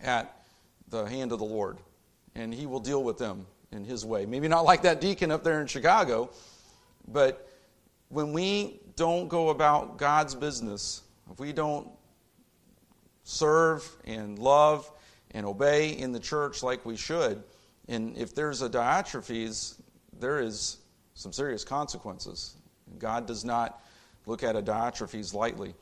at 0.00 0.34
the 0.88 1.04
hand 1.04 1.30
of 1.30 1.38
the 1.40 1.44
Lord. 1.44 1.76
And 2.34 2.54
He 2.54 2.64
will 2.64 2.80
deal 2.80 3.04
with 3.04 3.18
them 3.18 3.46
in 3.70 3.84
His 3.84 4.06
way. 4.06 4.24
Maybe 4.24 4.48
not 4.48 4.64
like 4.64 4.80
that 4.80 5.02
deacon 5.02 5.30
up 5.30 5.44
there 5.44 5.60
in 5.60 5.66
Chicago, 5.66 6.30
but 7.06 7.50
when 8.08 8.32
we 8.32 8.80
don't 9.00 9.28
go 9.28 9.48
about 9.48 9.96
God's 9.96 10.34
business 10.34 11.00
if 11.32 11.40
we 11.40 11.54
don't 11.54 11.88
serve 13.24 13.88
and 14.04 14.38
love 14.38 14.90
and 15.30 15.46
obey 15.46 15.92
in 15.92 16.12
the 16.12 16.20
church 16.20 16.62
like 16.62 16.84
we 16.84 16.98
should, 16.98 17.42
and 17.88 18.14
if 18.18 18.34
there's 18.34 18.60
a 18.60 18.68
Diotrephes, 18.68 19.80
there 20.18 20.38
is 20.38 20.76
some 21.14 21.32
serious 21.32 21.64
consequences. 21.64 22.56
God 22.98 23.26
does 23.26 23.42
not 23.42 23.82
look 24.26 24.42
at 24.42 24.54
a 24.54 24.60
Diotrephes 24.60 25.32
lightly. 25.32 25.72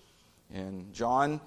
And 0.54 0.94
John 0.94 1.40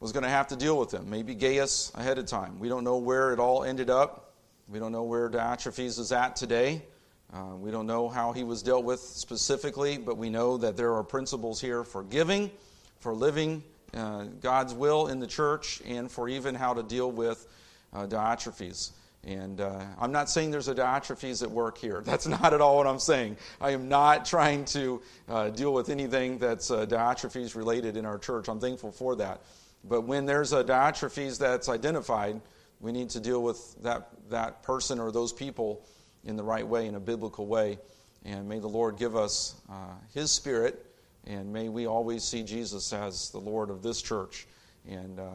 was 0.00 0.10
going 0.10 0.24
to 0.24 0.28
have 0.28 0.48
to 0.48 0.56
deal 0.56 0.76
with 0.76 0.92
him, 0.92 1.08
maybe 1.08 1.36
Gaius 1.36 1.92
ahead 1.94 2.18
of 2.18 2.26
time. 2.26 2.58
We 2.58 2.68
don't 2.68 2.82
know 2.82 2.96
where 2.96 3.32
it 3.32 3.38
all 3.38 3.62
ended 3.62 3.90
up. 3.90 4.32
We 4.68 4.80
don't 4.80 4.90
know 4.90 5.04
where 5.04 5.30
Diotrephes 5.30 6.00
is 6.00 6.10
at 6.10 6.34
today. 6.34 6.82
Uh, 7.32 7.54
we 7.54 7.70
don't 7.70 7.86
know 7.86 8.08
how 8.08 8.32
he 8.32 8.42
was 8.42 8.62
dealt 8.62 8.84
with 8.84 9.00
specifically, 9.00 9.98
but 9.98 10.16
we 10.16 10.28
know 10.28 10.56
that 10.56 10.76
there 10.76 10.94
are 10.94 11.04
principles 11.04 11.60
here 11.60 11.84
for 11.84 12.02
giving, 12.02 12.50
for 12.98 13.14
living 13.14 13.62
uh, 13.94 14.24
God's 14.40 14.74
will 14.74 15.06
in 15.06 15.20
the 15.20 15.26
church, 15.26 15.80
and 15.86 16.10
for 16.10 16.28
even 16.28 16.54
how 16.54 16.74
to 16.74 16.82
deal 16.82 17.10
with 17.10 17.46
uh, 17.92 18.06
Diotrephes. 18.06 18.90
And 19.22 19.60
uh, 19.60 19.84
I'm 20.00 20.12
not 20.12 20.30
saying 20.30 20.50
there's 20.50 20.68
a 20.68 20.74
Diotrephes 20.74 21.42
at 21.42 21.50
work 21.50 21.78
here. 21.78 22.00
That's 22.04 22.26
not 22.26 22.52
at 22.52 22.60
all 22.60 22.76
what 22.78 22.86
I'm 22.86 22.98
saying. 22.98 23.36
I 23.60 23.70
am 23.70 23.88
not 23.88 24.24
trying 24.24 24.64
to 24.66 25.00
uh, 25.28 25.50
deal 25.50 25.72
with 25.72 25.88
anything 25.88 26.38
that's 26.38 26.70
uh, 26.70 26.86
Diotrephes 26.86 27.54
related 27.54 27.96
in 27.96 28.06
our 28.06 28.18
church. 28.18 28.48
I'm 28.48 28.60
thankful 28.60 28.90
for 28.90 29.16
that. 29.16 29.42
But 29.84 30.02
when 30.02 30.26
there's 30.26 30.52
a 30.52 30.64
Diotrephes 30.64 31.38
that's 31.38 31.68
identified, 31.68 32.40
we 32.80 32.92
need 32.92 33.10
to 33.10 33.20
deal 33.20 33.42
with 33.42 33.80
that, 33.82 34.08
that 34.30 34.62
person 34.62 34.98
or 34.98 35.12
those 35.12 35.32
people 35.32 35.84
in 36.24 36.36
the 36.36 36.42
right 36.42 36.66
way, 36.66 36.86
in 36.86 36.94
a 36.94 37.00
biblical 37.00 37.46
way. 37.46 37.78
And 38.24 38.48
may 38.48 38.58
the 38.58 38.68
Lord 38.68 38.98
give 38.98 39.16
us 39.16 39.54
uh, 39.70 39.94
His 40.12 40.30
Spirit, 40.30 40.86
and 41.26 41.52
may 41.52 41.68
we 41.68 41.86
always 41.86 42.22
see 42.22 42.42
Jesus 42.42 42.92
as 42.92 43.30
the 43.30 43.38
Lord 43.38 43.70
of 43.70 43.82
this 43.82 44.02
church 44.02 44.46
and 44.88 45.18
uh, 45.18 45.30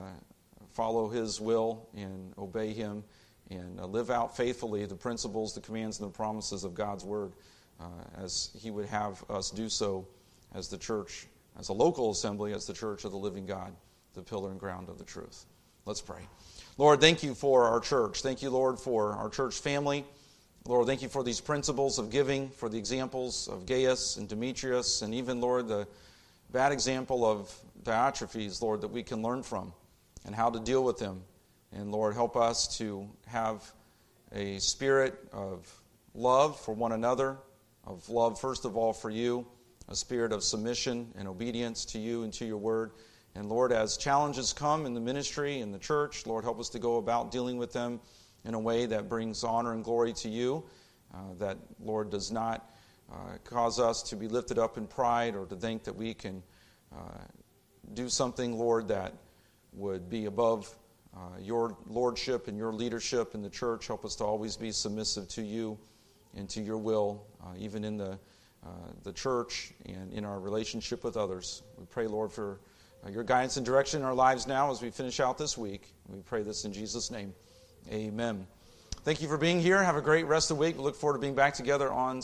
follow 0.73 1.09
His 1.09 1.41
will 1.41 1.87
and 1.95 2.33
obey 2.37 2.73
Him 2.73 3.03
and 3.49 3.79
uh, 3.79 3.85
live 3.85 4.09
out 4.09 4.35
faithfully 4.35 4.85
the 4.85 4.95
principles, 4.95 5.53
the 5.53 5.61
commands, 5.61 5.99
and 5.99 6.09
the 6.09 6.13
promises 6.13 6.63
of 6.63 6.73
God's 6.73 7.03
Word 7.03 7.33
uh, 7.79 7.85
as 8.23 8.51
He 8.59 8.71
would 8.71 8.85
have 8.85 9.23
us 9.29 9.51
do 9.51 9.69
so 9.69 10.07
as 10.53 10.67
the 10.67 10.77
church, 10.77 11.27
as 11.59 11.69
a 11.69 11.73
local 11.73 12.11
assembly, 12.11 12.53
as 12.53 12.65
the 12.65 12.73
church 12.73 13.03
of 13.03 13.11
the 13.11 13.17
living 13.17 13.45
God, 13.45 13.73
the 14.13 14.21
pillar 14.21 14.51
and 14.51 14.59
ground 14.59 14.89
of 14.89 14.97
the 14.97 15.03
truth. 15.03 15.45
Let's 15.85 16.01
pray. 16.01 16.21
Lord, 16.77 16.99
thank 16.99 17.23
you 17.23 17.35
for 17.35 17.65
our 17.65 17.79
church. 17.79 18.21
Thank 18.21 18.41
you, 18.41 18.49
Lord, 18.49 18.79
for 18.79 19.13
our 19.13 19.29
church 19.29 19.55
family. 19.55 20.05
Lord, 20.67 20.87
thank 20.87 21.03
you 21.03 21.09
for 21.09 21.23
these 21.23 21.39
principles 21.39 21.99
of 21.99 22.09
giving, 22.09 22.49
for 22.49 22.69
the 22.69 22.77
examples 22.79 23.47
of 23.47 23.67
Gaius 23.67 24.17
and 24.17 24.27
Demetrius, 24.27 25.03
and 25.03 25.13
even, 25.13 25.39
Lord, 25.39 25.67
the 25.67 25.87
bad 26.51 26.71
example 26.71 27.23
of 27.23 27.55
Diotrephes, 27.83 28.63
Lord, 28.63 28.81
that 28.81 28.87
we 28.87 29.03
can 29.03 29.21
learn 29.21 29.43
from 29.43 29.73
and 30.25 30.33
how 30.33 30.49
to 30.49 30.59
deal 30.59 30.83
with 30.83 30.97
them. 30.97 31.21
And 31.71 31.91
Lord, 31.91 32.15
help 32.15 32.35
us 32.35 32.79
to 32.79 33.07
have 33.27 33.71
a 34.33 34.57
spirit 34.57 35.13
of 35.31 35.71
love 36.15 36.59
for 36.59 36.73
one 36.73 36.93
another, 36.93 37.37
of 37.83 38.09
love, 38.09 38.41
first 38.41 38.65
of 38.65 38.75
all, 38.75 38.91
for 38.91 39.11
you, 39.11 39.45
a 39.87 39.95
spirit 39.95 40.31
of 40.31 40.43
submission 40.43 41.13
and 41.15 41.27
obedience 41.27 41.85
to 41.85 41.99
you 41.99 42.23
and 42.23 42.33
to 42.33 42.45
your 42.45 42.57
word. 42.57 42.93
And 43.35 43.49
Lord, 43.49 43.71
as 43.71 43.97
challenges 43.97 44.51
come 44.51 44.87
in 44.87 44.95
the 44.95 44.99
ministry, 44.99 45.59
in 45.59 45.71
the 45.71 45.77
church, 45.77 46.25
Lord, 46.25 46.43
help 46.43 46.59
us 46.59 46.69
to 46.69 46.79
go 46.79 46.97
about 46.97 47.29
dealing 47.29 47.57
with 47.57 47.71
them 47.71 47.99
in 48.45 48.53
a 48.53 48.59
way 48.59 48.85
that 48.85 49.09
brings 49.09 49.43
honor 49.43 49.73
and 49.73 49.83
glory 49.83 50.13
to 50.13 50.29
you, 50.29 50.63
uh, 51.13 51.17
that, 51.39 51.57
Lord, 51.79 52.09
does 52.09 52.31
not 52.31 52.69
uh, 53.11 53.37
cause 53.43 53.79
us 53.79 54.01
to 54.03 54.15
be 54.15 54.27
lifted 54.27 54.59
up 54.59 54.77
in 54.77 54.87
pride 54.87 55.35
or 55.35 55.45
to 55.45 55.55
think 55.55 55.83
that 55.83 55.95
we 55.95 56.13
can 56.13 56.43
uh, 56.93 57.23
do 57.93 58.09
something, 58.09 58.57
Lord, 58.57 58.87
that 58.87 59.13
would 59.73 60.09
be 60.09 60.25
above 60.25 60.73
uh, 61.15 61.19
your 61.39 61.77
lordship 61.87 62.47
and 62.47 62.57
your 62.57 62.73
leadership 62.73 63.35
in 63.35 63.41
the 63.41 63.49
church. 63.49 63.87
Help 63.87 64.05
us 64.05 64.15
to 64.17 64.23
always 64.23 64.57
be 64.57 64.71
submissive 64.71 65.27
to 65.29 65.41
you 65.41 65.77
and 66.35 66.49
to 66.49 66.61
your 66.61 66.77
will, 66.77 67.25
uh, 67.43 67.53
even 67.57 67.83
in 67.83 67.97
the, 67.97 68.19
uh, 68.65 68.69
the 69.03 69.13
church 69.13 69.71
and 69.85 70.11
in 70.11 70.25
our 70.25 70.39
relationship 70.39 71.03
with 71.03 71.15
others. 71.15 71.63
We 71.77 71.85
pray, 71.85 72.07
Lord, 72.07 72.31
for 72.31 72.59
your 73.09 73.23
guidance 73.23 73.57
and 73.57 73.65
direction 73.65 74.01
in 74.01 74.05
our 74.05 74.15
lives 74.15 74.47
now 74.47 74.71
as 74.71 74.81
we 74.81 74.89
finish 74.89 75.19
out 75.19 75.37
this 75.37 75.57
week. 75.57 75.93
We 76.07 76.19
pray 76.21 76.41
this 76.41 76.65
in 76.65 76.73
Jesus' 76.73 77.11
name. 77.11 77.33
Amen. 77.91 78.47
Thank 79.03 79.21
you 79.21 79.27
for 79.27 79.37
being 79.37 79.59
here. 79.59 79.83
Have 79.83 79.95
a 79.95 80.01
great 80.01 80.25
rest 80.25 80.49
of 80.49 80.57
the 80.57 80.61
week. 80.61 80.77
We 80.77 80.83
look 80.83 80.95
forward 80.95 81.17
to 81.17 81.21
being 81.21 81.35
back 81.35 81.53
together 81.53 81.91
on 81.91 82.23